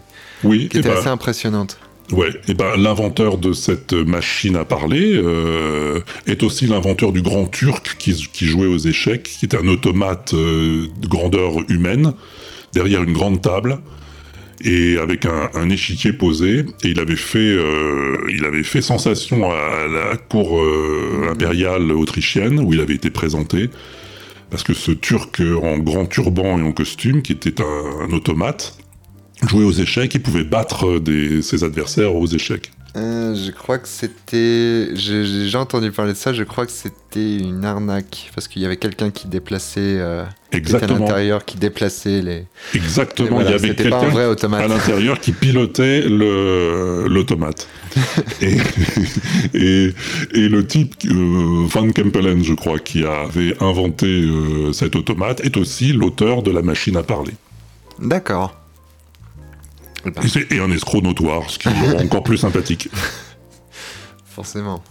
[0.45, 0.69] Oui.
[0.69, 1.79] qui étaient ben, assez impressionnantes.
[2.13, 7.45] Ouais, et ben l'inventeur de cette machine à parler euh, est aussi l'inventeur du grand
[7.45, 12.15] turc qui, jouait aux échecs, qui était un automate euh, de grandeur humaine,
[12.73, 13.81] derrière une grande table,
[14.65, 16.65] et avec un, échiquier posé.
[16.83, 22.59] Et il avait fait, euh, il avait fait sensation à la cour euh, impériale autrichienne
[22.59, 23.69] où il avait été présenté.
[24.51, 28.79] Parce que ce Turc en grand turban et en costume, qui était un automate,
[29.47, 32.71] jouait aux échecs et pouvait battre des, ses adversaires aux échecs.
[32.97, 34.97] Euh, je crois que c'était.
[34.97, 36.33] J'ai déjà entendu parler de ça.
[36.33, 39.81] Je crois que c'était une arnaque parce qu'il y avait quelqu'un qui déplaçait.
[39.99, 40.99] euh, qui était à Exactement.
[41.01, 42.47] l'intérieur, qui déplaçait les.
[42.75, 47.69] Exactement, voilà, il y avait c'était pas un vrai quelqu'un à l'intérieur qui pilotait l'automate.
[48.43, 48.57] et,
[49.55, 49.95] et,
[50.35, 55.57] et le type, euh, Van Kempelen, je crois, qui avait inventé euh, cet automate, est
[55.59, 57.33] aussi l'auteur de la machine à parler.
[58.01, 58.55] D'accord.
[60.51, 62.89] Et, un escroc notoire, ce qui le rend encore plus sympathique.
[64.25, 64.83] Forcément.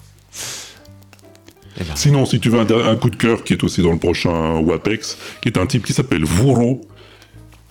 [1.80, 3.92] Eh ben, Sinon, si tu veux un, un coup de cœur qui est aussi dans
[3.92, 6.82] le prochain WAPEX, qui est un type qui s'appelle Vouro,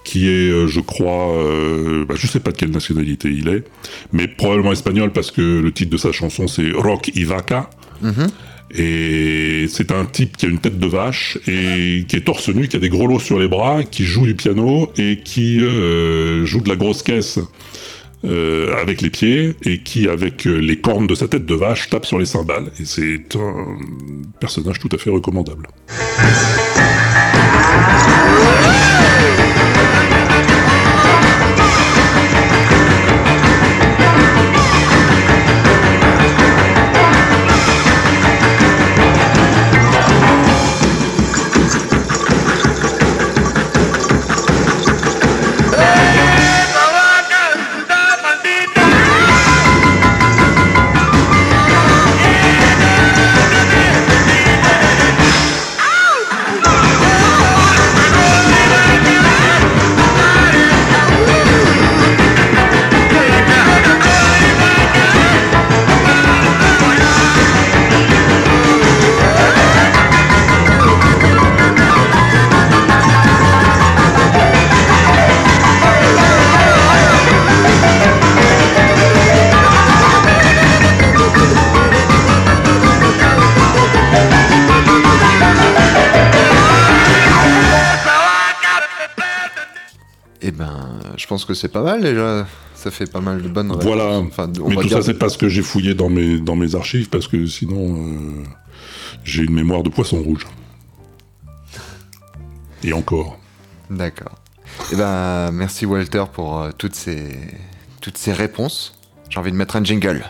[0.07, 3.65] qui est, euh, je crois, euh, bah, je sais pas de quelle nationalité il est,
[4.13, 7.69] mais probablement espagnol parce que le titre de sa chanson c'est Rock y Vaca.
[8.75, 12.69] Et c'est un type qui a une tête de vache et qui est torse nu,
[12.69, 16.45] qui a des gros lots sur les bras, qui joue du piano et qui euh,
[16.45, 17.39] joue de la grosse caisse
[18.25, 21.89] euh, avec les pieds et qui, avec euh, les cornes de sa tête de vache,
[21.91, 22.73] tape sur les cymbales.
[22.81, 23.79] Et c'est un
[24.41, 25.69] personnage tout à fait recommandable.
[91.47, 92.47] Que c'est pas mal déjà.
[92.75, 93.85] Ça fait pas mal de bonnes réponses.
[93.85, 94.19] Voilà.
[94.19, 97.27] Enfin, Mais tout ça, c'est parce que j'ai fouillé dans mes, dans mes archives, parce
[97.27, 98.45] que sinon, euh,
[99.25, 100.47] j'ai une mémoire de poisson rouge.
[102.85, 103.39] Et encore.
[103.91, 104.35] D'accord.
[104.93, 107.23] Eh ben, merci Walter pour euh, toutes ces
[108.01, 108.95] toutes ces réponses.
[109.31, 110.25] J'ai envie de mettre un jingle.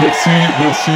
[0.00, 0.90] Merci, merci,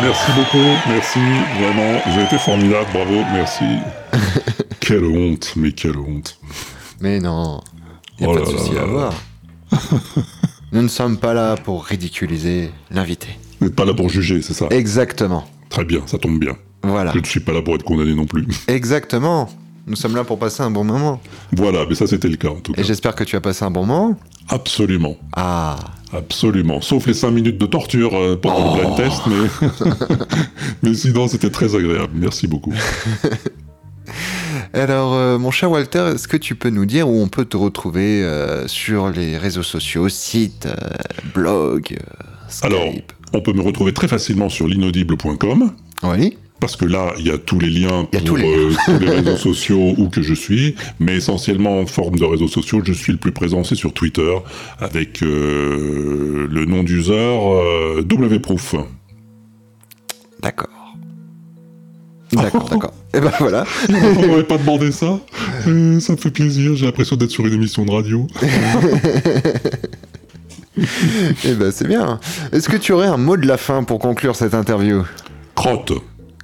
[0.00, 1.20] merci beaucoup, merci,
[1.60, 3.64] vraiment, vous avez été formidable, bravo, merci.
[4.80, 6.40] quelle honte, mais quelle honte.
[7.00, 7.60] Mais non,
[8.20, 9.12] y a Oh pas de souci à voir.
[10.72, 13.28] Nous ne sommes pas là pour ridiculiser l'invité.
[13.60, 15.44] Vous n'êtes pas là pour juger, c'est ça Exactement.
[15.70, 16.56] Très bien, ça tombe bien.
[16.82, 17.12] Voilà.
[17.12, 18.46] Je ne suis pas là pour être condamné non plus.
[18.68, 19.48] Exactement.
[19.86, 21.20] Nous sommes là pour passer un bon moment.
[21.52, 22.80] voilà, mais ça c'était le cas en tout cas.
[22.82, 24.18] Et j'espère que tu as passé un bon moment.
[24.50, 25.76] Absolument, Ah.
[26.12, 26.80] absolument.
[26.82, 30.16] Sauf les 5 minutes de torture euh, pendant le blind test, mais...
[30.82, 32.12] mais sinon c'était très agréable.
[32.14, 32.72] Merci beaucoup.
[34.72, 37.56] Alors, euh, mon cher Walter, est-ce que tu peux nous dire où on peut te
[37.56, 40.74] retrouver euh, sur les réseaux sociaux, sites, euh,
[41.34, 41.96] blog,
[42.48, 42.64] Skype?
[42.64, 42.92] Alors,
[43.32, 45.72] on peut me retrouver très facilement sur l'inaudible.com.
[46.02, 46.36] Oui.
[46.60, 49.36] Parce que là, il y a tous les liens pour tous les tous les réseaux
[49.36, 53.18] sociaux où que je suis, mais essentiellement en forme de réseaux sociaux, je suis le
[53.18, 54.34] plus présent, c'est sur Twitter,
[54.80, 57.14] avec le nom d'user
[58.02, 58.74] wproof.
[60.42, 60.77] D'accord.
[62.32, 62.92] D'accord, d'accord.
[63.14, 63.64] Et ben voilà.
[63.88, 65.18] On m'avait pas demandé ça
[65.66, 68.26] Euh, Ça me fait plaisir, j'ai l'impression d'être sur une émission de radio.
[71.44, 72.20] Eh ben c'est bien.
[72.52, 75.02] Est-ce que tu aurais un mot de la fin pour conclure cette interview?
[75.56, 75.92] Crotte.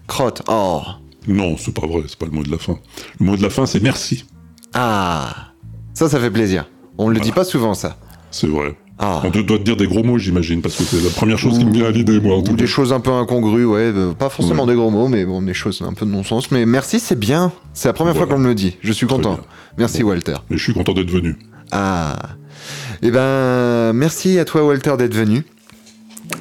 [0.09, 0.43] Crotte.
[0.48, 0.82] Oh.
[1.28, 2.77] Non, c'est pas vrai, c'est pas le mot de la fin.
[3.20, 4.24] Le mot de la fin, c'est merci.
[4.73, 5.52] Ah.
[5.94, 6.66] Ça, ça fait plaisir.
[6.98, 7.97] On le dit pas souvent, ça.
[8.32, 8.77] C'est vrai.
[8.99, 9.21] Ah.
[9.25, 11.59] On te- doit te dire des gros mots, j'imagine, parce que c'est la première chose
[11.59, 12.71] qui me vient à l'idée, moi, en tout Ou des cas.
[12.71, 13.81] choses un peu incongrues, ouais.
[13.95, 14.71] euh, Pas forcément Ouais.
[14.71, 16.51] des gros mots, mais bon, des choses un peu de non-sens.
[16.53, 17.51] Mais merci, c'est bien.
[17.73, 18.29] C'est la première Voilà.
[18.29, 18.77] fois qu'on me le dit.
[18.83, 19.41] Je suis content.
[19.79, 20.11] Merci, Bon.
[20.11, 20.35] Walter.
[20.51, 21.37] Et je suis content d'être venu.
[21.73, 22.16] Ah.
[23.03, 25.45] Eh ben, merci à toi, Walter, d'être venu.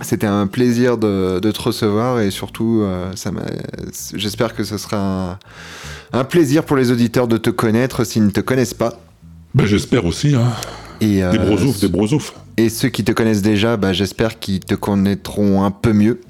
[0.02, 3.32] C'était un plaisir de, de te recevoir et surtout, euh, ça
[4.16, 4.98] j'espère que ce sera
[6.14, 8.94] un, un plaisir pour les auditeurs de te connaître s'ils ne te connaissent pas.
[9.56, 10.52] Ben, j'espère aussi, hein.
[11.02, 12.34] Et, euh, Des brosoufs, des brosoufs.
[12.58, 16.22] Et ceux qui te connaissent déjà, bah, j'espère qu'ils te connaîtront un peu mieux.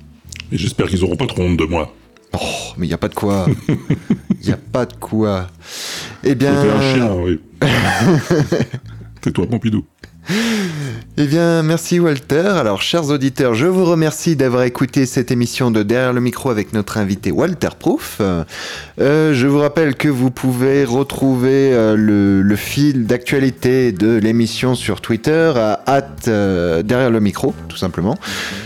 [0.51, 1.93] Et j'espère qu'ils auront pas trop honte de moi.
[2.33, 2.37] Oh,
[2.77, 3.45] mais il n'y a pas de quoi.
[3.67, 5.47] Il n'y a pas de quoi.
[6.23, 7.39] Eh bien, T'es un chien, oui.
[9.21, 9.85] Tais-toi, Pompidou.
[11.17, 12.47] Eh bien, merci Walter.
[12.55, 16.73] Alors, chers auditeurs, je vous remercie d'avoir écouté cette émission de Derrière le micro avec
[16.73, 18.19] notre invité Walter Proof.
[18.21, 25.01] Euh, je vous rappelle que vous pouvez retrouver euh, le, fil d'actualité de l'émission sur
[25.01, 26.29] Twitter à hâte
[26.85, 28.17] derrière le micro, tout simplement.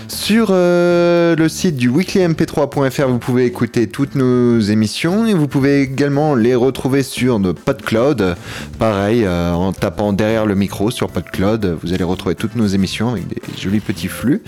[0.07, 5.81] Sur euh, le site du weeklymp3.fr, vous pouvez écouter toutes nos émissions et vous pouvez
[5.81, 8.35] également les retrouver sur le PodCloud.
[8.79, 13.11] Pareil, euh, en tapant derrière le micro sur PodCloud, vous allez retrouver toutes nos émissions
[13.11, 14.41] avec des jolis petits flux.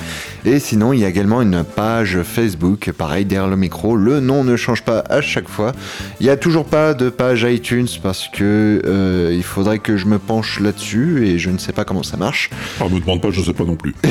[0.45, 3.95] Et sinon, il y a également une page Facebook, pareil, derrière le micro.
[3.95, 5.71] Le nom ne change pas à chaque fois.
[6.19, 10.05] Il n'y a toujours pas de page iTunes parce que euh, il faudrait que je
[10.05, 12.49] me penche là-dessus et je ne sais pas comment ça marche.
[12.79, 13.95] Ah, me demande pas, je sais pas non plus.